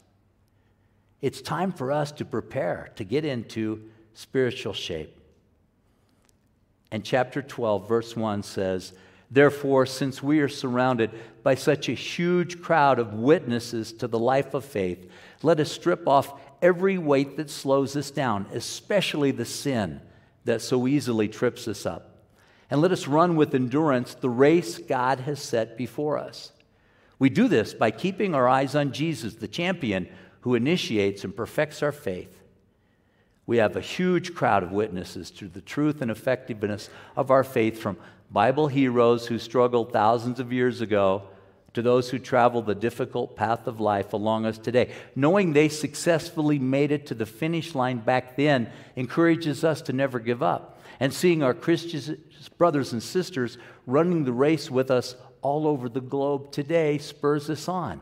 It's 1.21 1.41
time 1.41 1.73
for 1.73 1.91
us 1.91 2.13
to 2.13 2.25
prepare 2.25 2.91
to 2.97 3.05
get 3.05 3.25
into 3.25 3.83
spiritual 4.15 4.73
shape. 4.73 5.17
And 6.93 7.05
chapter 7.05 7.43
12, 7.43 7.89
verse 7.89 8.17
1 8.17 8.43
says, 8.45 8.93
Therefore, 9.29 9.87
since 9.87 10.23
we 10.23 10.39
are 10.39 10.49
surrounded 10.49 11.11
by 11.43 11.57
such 11.57 11.89
a 11.89 11.95
huge 11.95 12.63
crowd 12.63 13.01
of 13.01 13.15
witnesses 13.15 13.93
to 13.95 14.07
the 14.07 14.21
life 14.21 14.55
of 14.55 14.65
faith, 14.65 15.11
let 15.43 15.59
us 15.59 15.73
strip 15.73 16.07
off 16.07 16.41
every 16.63 16.97
weight 16.97 17.37
that 17.37 17.51
slows 17.51 17.97
us 17.97 18.13
down, 18.13 18.47
especially 18.53 19.33
the 19.33 19.45
sin 19.45 20.01
that 20.47 20.63
so 20.63 20.87
easily 20.87 21.29
trips 21.29 21.69
us 21.69 21.85
up. 21.85 22.17
And 22.71 22.81
let 22.81 22.91
us 22.91 23.07
run 23.07 23.37
with 23.37 23.55
endurance 23.55 24.15
the 24.15 24.31
race 24.31 24.79
God 24.79 25.21
has 25.21 25.41
set 25.41 25.77
before 25.77 26.19
us. 26.19 26.53
We 27.19 27.31
do 27.31 27.47
this 27.47 27.75
by 27.75 27.91
keeping 27.91 28.35
our 28.35 28.49
eyes 28.49 28.75
on 28.75 28.93
Jesus, 28.93 29.35
the 29.35 29.49
champion 29.49 30.09
who 30.41 30.55
initiates 30.55 31.25
and 31.25 31.37
perfects 31.37 31.83
our 31.83 31.93
faith. 31.93 32.41
We 33.47 33.59
have 33.59 33.77
a 33.77 33.81
huge 33.81 34.35
crowd 34.35 34.63
of 34.63 34.73
witnesses 34.73 35.31
to 35.33 35.49
the 35.49 35.61
truth 35.61 36.03
and 36.03 36.11
effectiveness 36.11 36.91
of 37.17 37.31
our 37.31 37.45
faith 37.45 37.79
from 37.79 37.97
Bible 38.31 38.67
heroes 38.67 39.27
who 39.27 39.39
struggled 39.39 39.93
thousands 39.93 40.41
of 40.41 40.53
years 40.53 40.81
ago 40.81 41.23
to 41.77 41.83
those 41.83 42.09
who 42.09 42.19
travel 42.19 42.63
the 42.63 42.75
difficult 42.75 43.37
path 43.37 43.67
of 43.67 43.81
life 43.81 44.15
along 44.15 44.47
us 44.47 44.57
today. 44.57 44.91
Knowing 45.15 45.53
they 45.53 45.69
successfully 45.69 46.59
made 46.59 46.91
it 46.91 47.05
to 47.05 47.15
the 47.15 47.27
finish 47.27 47.75
line 47.75 47.99
back 47.99 48.35
then 48.35 48.71
encourages 48.97 49.63
us 49.63 49.83
to 49.83 49.93
never 49.93 50.19
give 50.19 50.43
up. 50.43 50.81
And 51.01 51.13
seeing 51.13 51.43
our 51.43 51.53
Christian 51.53 52.19
brothers 52.57 52.95
and 52.95 53.03
sisters 53.03 53.59
running 53.85 54.25
the 54.25 54.33
race 54.33 54.71
with 54.71 54.91
us 54.91 55.17
all 55.43 55.67
over 55.67 55.91
the 55.91 56.01
globe 56.01 56.51
today 56.51 56.97
spurs 56.97 57.51
us 57.51 57.69
on. 57.69 58.01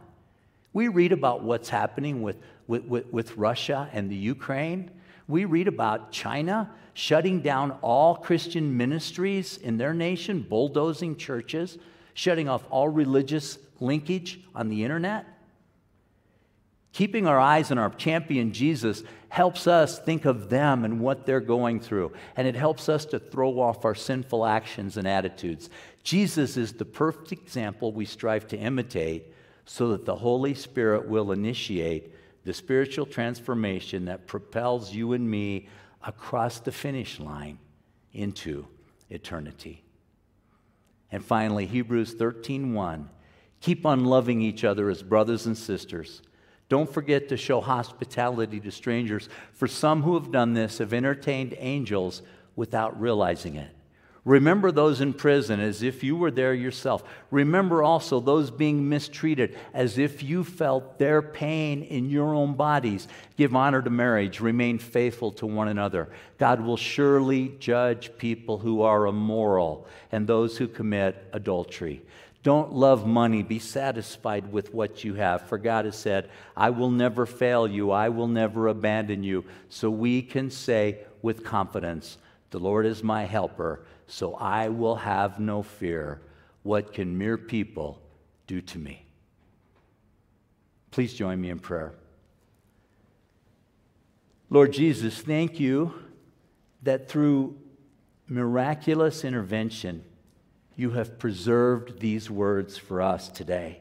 We 0.72 0.86
read 0.86 1.10
about 1.10 1.42
what's 1.42 1.68
happening 1.68 2.22
with, 2.22 2.36
with, 2.68 2.84
with, 2.84 3.12
with 3.12 3.36
Russia 3.36 3.90
and 3.92 4.08
the 4.08 4.14
Ukraine. 4.14 4.92
We 5.26 5.46
read 5.46 5.66
about 5.66 6.12
China 6.12 6.70
shutting 6.92 7.40
down 7.40 7.72
all 7.82 8.14
Christian 8.14 8.76
ministries 8.76 9.56
in 9.56 9.78
their 9.78 9.94
nation, 9.94 10.42
bulldozing 10.42 11.16
churches, 11.16 11.76
shutting 12.14 12.48
off 12.48 12.64
all 12.70 12.88
religious 12.88 13.58
linkage 13.80 14.40
on 14.54 14.68
the 14.68 14.84
internet. 14.84 15.26
Keeping 16.92 17.26
our 17.26 17.40
eyes 17.40 17.72
on 17.72 17.78
our 17.78 17.90
champion 17.90 18.52
Jesus 18.52 19.02
helps 19.28 19.66
us 19.66 19.98
think 19.98 20.24
of 20.24 20.48
them 20.48 20.84
and 20.84 21.00
what 21.00 21.26
they're 21.26 21.40
going 21.40 21.80
through, 21.80 22.12
and 22.36 22.46
it 22.46 22.54
helps 22.54 22.88
us 22.88 23.04
to 23.06 23.18
throw 23.18 23.58
off 23.58 23.84
our 23.84 23.96
sinful 23.96 24.46
actions 24.46 24.96
and 24.96 25.08
attitudes. 25.08 25.70
Jesus 26.04 26.56
is 26.56 26.72
the 26.72 26.84
perfect 26.84 27.32
example 27.32 27.92
we 27.92 28.04
strive 28.04 28.46
to 28.48 28.56
imitate 28.56 29.34
so 29.64 29.88
that 29.88 30.04
the 30.04 30.14
Holy 30.14 30.54
Spirit 30.54 31.08
will 31.08 31.32
initiate 31.32 32.12
the 32.44 32.54
spiritual 32.54 33.06
transformation 33.06 34.04
that 34.04 34.26
propels 34.26 34.94
you 34.94 35.14
and 35.14 35.28
me 35.28 35.68
across 36.02 36.60
the 36.60 36.70
finish 36.70 37.18
line 37.18 37.58
into 38.12 38.66
eternity. 39.10 39.82
And 41.10 41.24
finally, 41.24 41.66
Hebrews 41.66 42.14
13:1, 42.14 43.08
keep 43.64 43.84
on 43.86 44.04
loving 44.04 44.40
each 44.40 44.64
other 44.64 44.90
as 44.90 45.02
brothers 45.02 45.46
and 45.46 45.56
sisters 45.56 46.22
don't 46.68 46.92
forget 46.92 47.28
to 47.28 47.36
show 47.36 47.60
hospitality 47.60 48.58
to 48.60 48.70
strangers, 48.70 49.28
for 49.52 49.68
some 49.68 50.02
who 50.02 50.14
have 50.14 50.32
done 50.32 50.54
this 50.54 50.78
have 50.78 50.92
entertained 50.92 51.54
angels 51.58 52.22
without 52.56 52.98
realizing 53.00 53.56
it. 53.56 53.70
Remember 54.24 54.72
those 54.72 55.02
in 55.02 55.12
prison 55.12 55.60
as 55.60 55.82
if 55.82 56.02
you 56.02 56.16
were 56.16 56.30
there 56.30 56.54
yourself. 56.54 57.04
Remember 57.30 57.82
also 57.82 58.20
those 58.20 58.50
being 58.50 58.88
mistreated 58.88 59.58
as 59.74 59.98
if 59.98 60.22
you 60.22 60.42
felt 60.42 60.98
their 60.98 61.20
pain 61.20 61.82
in 61.82 62.08
your 62.08 62.34
own 62.34 62.54
bodies. 62.54 63.06
Give 63.36 63.54
honor 63.54 63.82
to 63.82 63.90
marriage. 63.90 64.40
Remain 64.40 64.78
faithful 64.78 65.30
to 65.32 65.46
one 65.46 65.68
another. 65.68 66.08
God 66.38 66.62
will 66.62 66.78
surely 66.78 67.54
judge 67.58 68.16
people 68.16 68.56
who 68.56 68.80
are 68.80 69.06
immoral 69.06 69.86
and 70.10 70.26
those 70.26 70.56
who 70.56 70.68
commit 70.68 71.28
adultery. 71.34 72.02
Don't 72.44 72.74
love 72.74 73.06
money. 73.06 73.42
Be 73.42 73.58
satisfied 73.58 74.52
with 74.52 74.74
what 74.74 75.02
you 75.02 75.14
have. 75.14 75.48
For 75.48 75.56
God 75.56 75.86
has 75.86 75.96
said, 75.96 76.30
I 76.54 76.70
will 76.70 76.90
never 76.90 77.24
fail 77.24 77.66
you. 77.66 77.90
I 77.90 78.10
will 78.10 78.28
never 78.28 78.68
abandon 78.68 79.24
you. 79.24 79.46
So 79.70 79.90
we 79.90 80.20
can 80.20 80.50
say 80.50 80.98
with 81.22 81.42
confidence, 81.42 82.18
The 82.50 82.60
Lord 82.60 82.84
is 82.84 83.02
my 83.02 83.24
helper, 83.24 83.86
so 84.06 84.34
I 84.34 84.68
will 84.68 84.96
have 84.96 85.40
no 85.40 85.62
fear. 85.62 86.20
What 86.62 86.92
can 86.92 87.16
mere 87.16 87.38
people 87.38 88.02
do 88.46 88.60
to 88.60 88.78
me? 88.78 89.06
Please 90.90 91.14
join 91.14 91.40
me 91.40 91.48
in 91.48 91.58
prayer. 91.58 91.94
Lord 94.50 94.74
Jesus, 94.74 95.18
thank 95.18 95.58
you 95.58 95.94
that 96.82 97.08
through 97.08 97.56
miraculous 98.28 99.24
intervention, 99.24 100.04
you 100.76 100.90
have 100.90 101.18
preserved 101.18 102.00
these 102.00 102.30
words 102.30 102.76
for 102.76 103.00
us 103.00 103.28
today. 103.28 103.80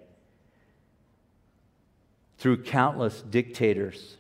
Through 2.38 2.64
countless 2.64 3.22
dictators, 3.22 4.18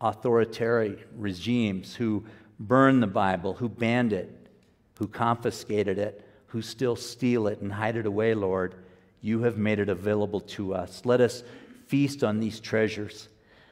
authoritarian 0.00 0.98
regimes 1.16 1.94
who 1.94 2.24
burned 2.58 3.02
the 3.02 3.06
Bible, 3.06 3.54
who 3.54 3.68
banned 3.68 4.12
it, 4.12 4.48
who 4.98 5.06
confiscated 5.06 5.98
it, 5.98 6.26
who 6.48 6.60
still 6.60 6.96
steal 6.96 7.46
it 7.46 7.60
and 7.60 7.72
hide 7.72 7.96
it 7.96 8.06
away, 8.06 8.34
Lord, 8.34 8.74
you 9.20 9.42
have 9.42 9.56
made 9.56 9.78
it 9.78 9.88
available 9.88 10.40
to 10.40 10.74
us. 10.74 11.02
Let 11.04 11.20
us 11.20 11.42
feast 11.86 12.22
on 12.22 12.40
these 12.40 12.60
treasures. 12.60 13.28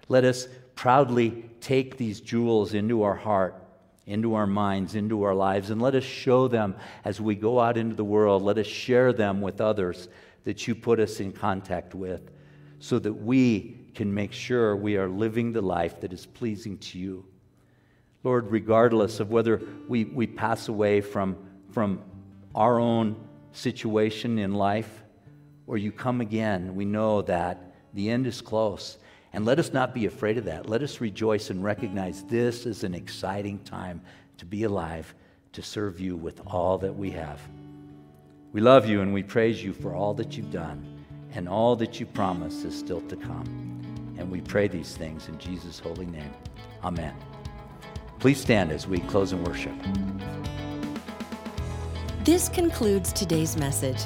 Let 0.08 0.24
us 0.24 0.48
proudly 0.76 1.50
take 1.60 1.98
these 1.98 2.20
jewels 2.20 2.72
into 2.72 3.02
our 3.02 3.16
heart 3.16 3.59
into 4.10 4.34
our 4.34 4.46
minds, 4.46 4.94
into 4.94 5.22
our 5.22 5.34
lives, 5.34 5.70
and 5.70 5.80
let 5.80 5.94
us 5.94 6.04
show 6.04 6.48
them 6.48 6.74
as 7.04 7.20
we 7.20 7.34
go 7.34 7.60
out 7.60 7.76
into 7.76 7.94
the 7.94 8.04
world. 8.04 8.42
Let 8.42 8.58
us 8.58 8.66
share 8.66 9.12
them 9.12 9.40
with 9.40 9.60
others 9.60 10.08
that 10.44 10.66
you 10.66 10.74
put 10.74 11.00
us 11.00 11.20
in 11.20 11.32
contact 11.32 11.94
with 11.94 12.30
so 12.80 12.98
that 12.98 13.12
we 13.12 13.78
can 13.94 14.12
make 14.12 14.32
sure 14.32 14.74
we 14.74 14.96
are 14.96 15.08
living 15.08 15.52
the 15.52 15.62
life 15.62 16.00
that 16.00 16.12
is 16.12 16.26
pleasing 16.26 16.78
to 16.78 16.98
you. 16.98 17.24
Lord, 18.22 18.50
regardless 18.50 19.20
of 19.20 19.30
whether 19.30 19.62
we, 19.88 20.04
we 20.04 20.26
pass 20.26 20.68
away 20.68 21.00
from, 21.00 21.36
from 21.70 22.02
our 22.54 22.78
own 22.78 23.16
situation 23.52 24.38
in 24.38 24.54
life 24.54 25.02
or 25.66 25.78
you 25.78 25.92
come 25.92 26.20
again, 26.20 26.74
we 26.74 26.84
know 26.84 27.22
that 27.22 27.74
the 27.94 28.10
end 28.10 28.26
is 28.26 28.40
close 28.40 28.98
and 29.32 29.44
let 29.44 29.58
us 29.58 29.72
not 29.72 29.94
be 29.94 30.06
afraid 30.06 30.38
of 30.38 30.44
that. 30.46 30.68
Let 30.68 30.82
us 30.82 31.00
rejoice 31.00 31.50
and 31.50 31.62
recognize 31.62 32.24
this 32.24 32.66
is 32.66 32.84
an 32.84 32.94
exciting 32.94 33.58
time 33.60 34.00
to 34.38 34.44
be 34.44 34.64
alive, 34.64 35.14
to 35.52 35.62
serve 35.62 36.00
you 36.00 36.16
with 36.16 36.40
all 36.46 36.78
that 36.78 36.92
we 36.92 37.10
have. 37.10 37.40
We 38.52 38.60
love 38.60 38.88
you 38.88 39.02
and 39.02 39.14
we 39.14 39.22
praise 39.22 39.62
you 39.62 39.72
for 39.72 39.94
all 39.94 40.14
that 40.14 40.36
you've 40.36 40.50
done 40.50 41.04
and 41.34 41.48
all 41.48 41.76
that 41.76 42.00
you 42.00 42.06
promise 42.06 42.64
is 42.64 42.76
still 42.76 43.00
to 43.02 43.16
come. 43.16 44.14
And 44.18 44.30
we 44.30 44.40
pray 44.40 44.68
these 44.68 44.96
things 44.96 45.28
in 45.28 45.38
Jesus' 45.38 45.78
holy 45.78 46.06
name. 46.06 46.32
Amen. 46.82 47.14
Please 48.18 48.40
stand 48.40 48.72
as 48.72 48.86
we 48.86 48.98
close 48.98 49.32
in 49.32 49.42
worship. 49.44 49.72
This 52.24 52.48
concludes 52.48 53.12
today's 53.12 53.56
message. 53.56 54.04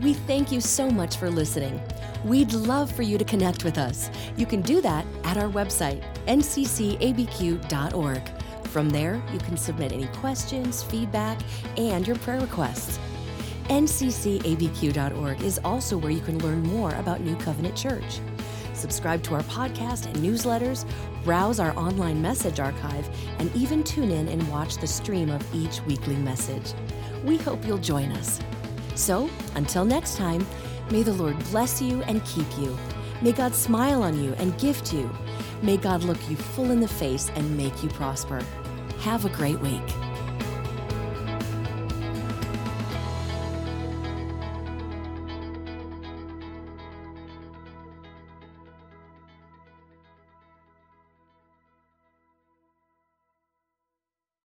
We 0.00 0.14
thank 0.14 0.50
you 0.50 0.60
so 0.60 0.90
much 0.90 1.16
for 1.16 1.28
listening. 1.30 1.80
We'd 2.24 2.52
love 2.52 2.90
for 2.90 3.02
you 3.02 3.18
to 3.18 3.24
connect 3.24 3.64
with 3.64 3.78
us. 3.78 4.10
You 4.36 4.46
can 4.46 4.62
do 4.62 4.80
that 4.80 5.04
at 5.24 5.36
our 5.36 5.48
website, 5.48 6.02
nccabq.org. 6.26 8.22
From 8.68 8.88
there, 8.88 9.22
you 9.32 9.38
can 9.38 9.56
submit 9.56 9.92
any 9.92 10.06
questions, 10.06 10.82
feedback, 10.82 11.38
and 11.76 12.06
your 12.06 12.16
prayer 12.16 12.40
requests. 12.40 12.98
nccabq.org 13.64 15.42
is 15.42 15.60
also 15.62 15.98
where 15.98 16.10
you 16.10 16.20
can 16.20 16.38
learn 16.38 16.62
more 16.62 16.94
about 16.94 17.20
New 17.20 17.36
Covenant 17.36 17.76
Church. 17.76 18.20
Subscribe 18.72 19.22
to 19.24 19.34
our 19.34 19.42
podcast 19.42 20.06
and 20.06 20.16
newsletters, 20.16 20.86
browse 21.22 21.60
our 21.60 21.76
online 21.76 22.22
message 22.22 22.58
archive, 22.60 23.08
and 23.38 23.54
even 23.54 23.84
tune 23.84 24.10
in 24.10 24.26
and 24.28 24.48
watch 24.48 24.78
the 24.78 24.86
stream 24.86 25.30
of 25.30 25.54
each 25.54 25.82
weekly 25.82 26.16
message. 26.16 26.72
We 27.24 27.36
hope 27.36 27.64
you'll 27.66 27.78
join 27.78 28.10
us. 28.12 28.40
So, 28.94 29.28
until 29.54 29.84
next 29.84 30.16
time, 30.16 30.46
May 30.92 31.02
the 31.02 31.14
Lord 31.14 31.38
bless 31.44 31.80
you 31.80 32.02
and 32.02 32.22
keep 32.26 32.46
you. 32.58 32.76
May 33.22 33.32
God 33.32 33.54
smile 33.54 34.02
on 34.02 34.22
you 34.22 34.34
and 34.34 34.58
gift 34.58 34.92
you. 34.92 35.10
May 35.62 35.78
God 35.78 36.04
look 36.04 36.18
you 36.28 36.36
full 36.36 36.70
in 36.70 36.80
the 36.80 36.88
face 36.88 37.30
and 37.34 37.56
make 37.56 37.82
you 37.82 37.88
prosper. 37.88 38.44
Have 39.00 39.24
a 39.24 39.30
great 39.30 39.58
week. 39.60 40.01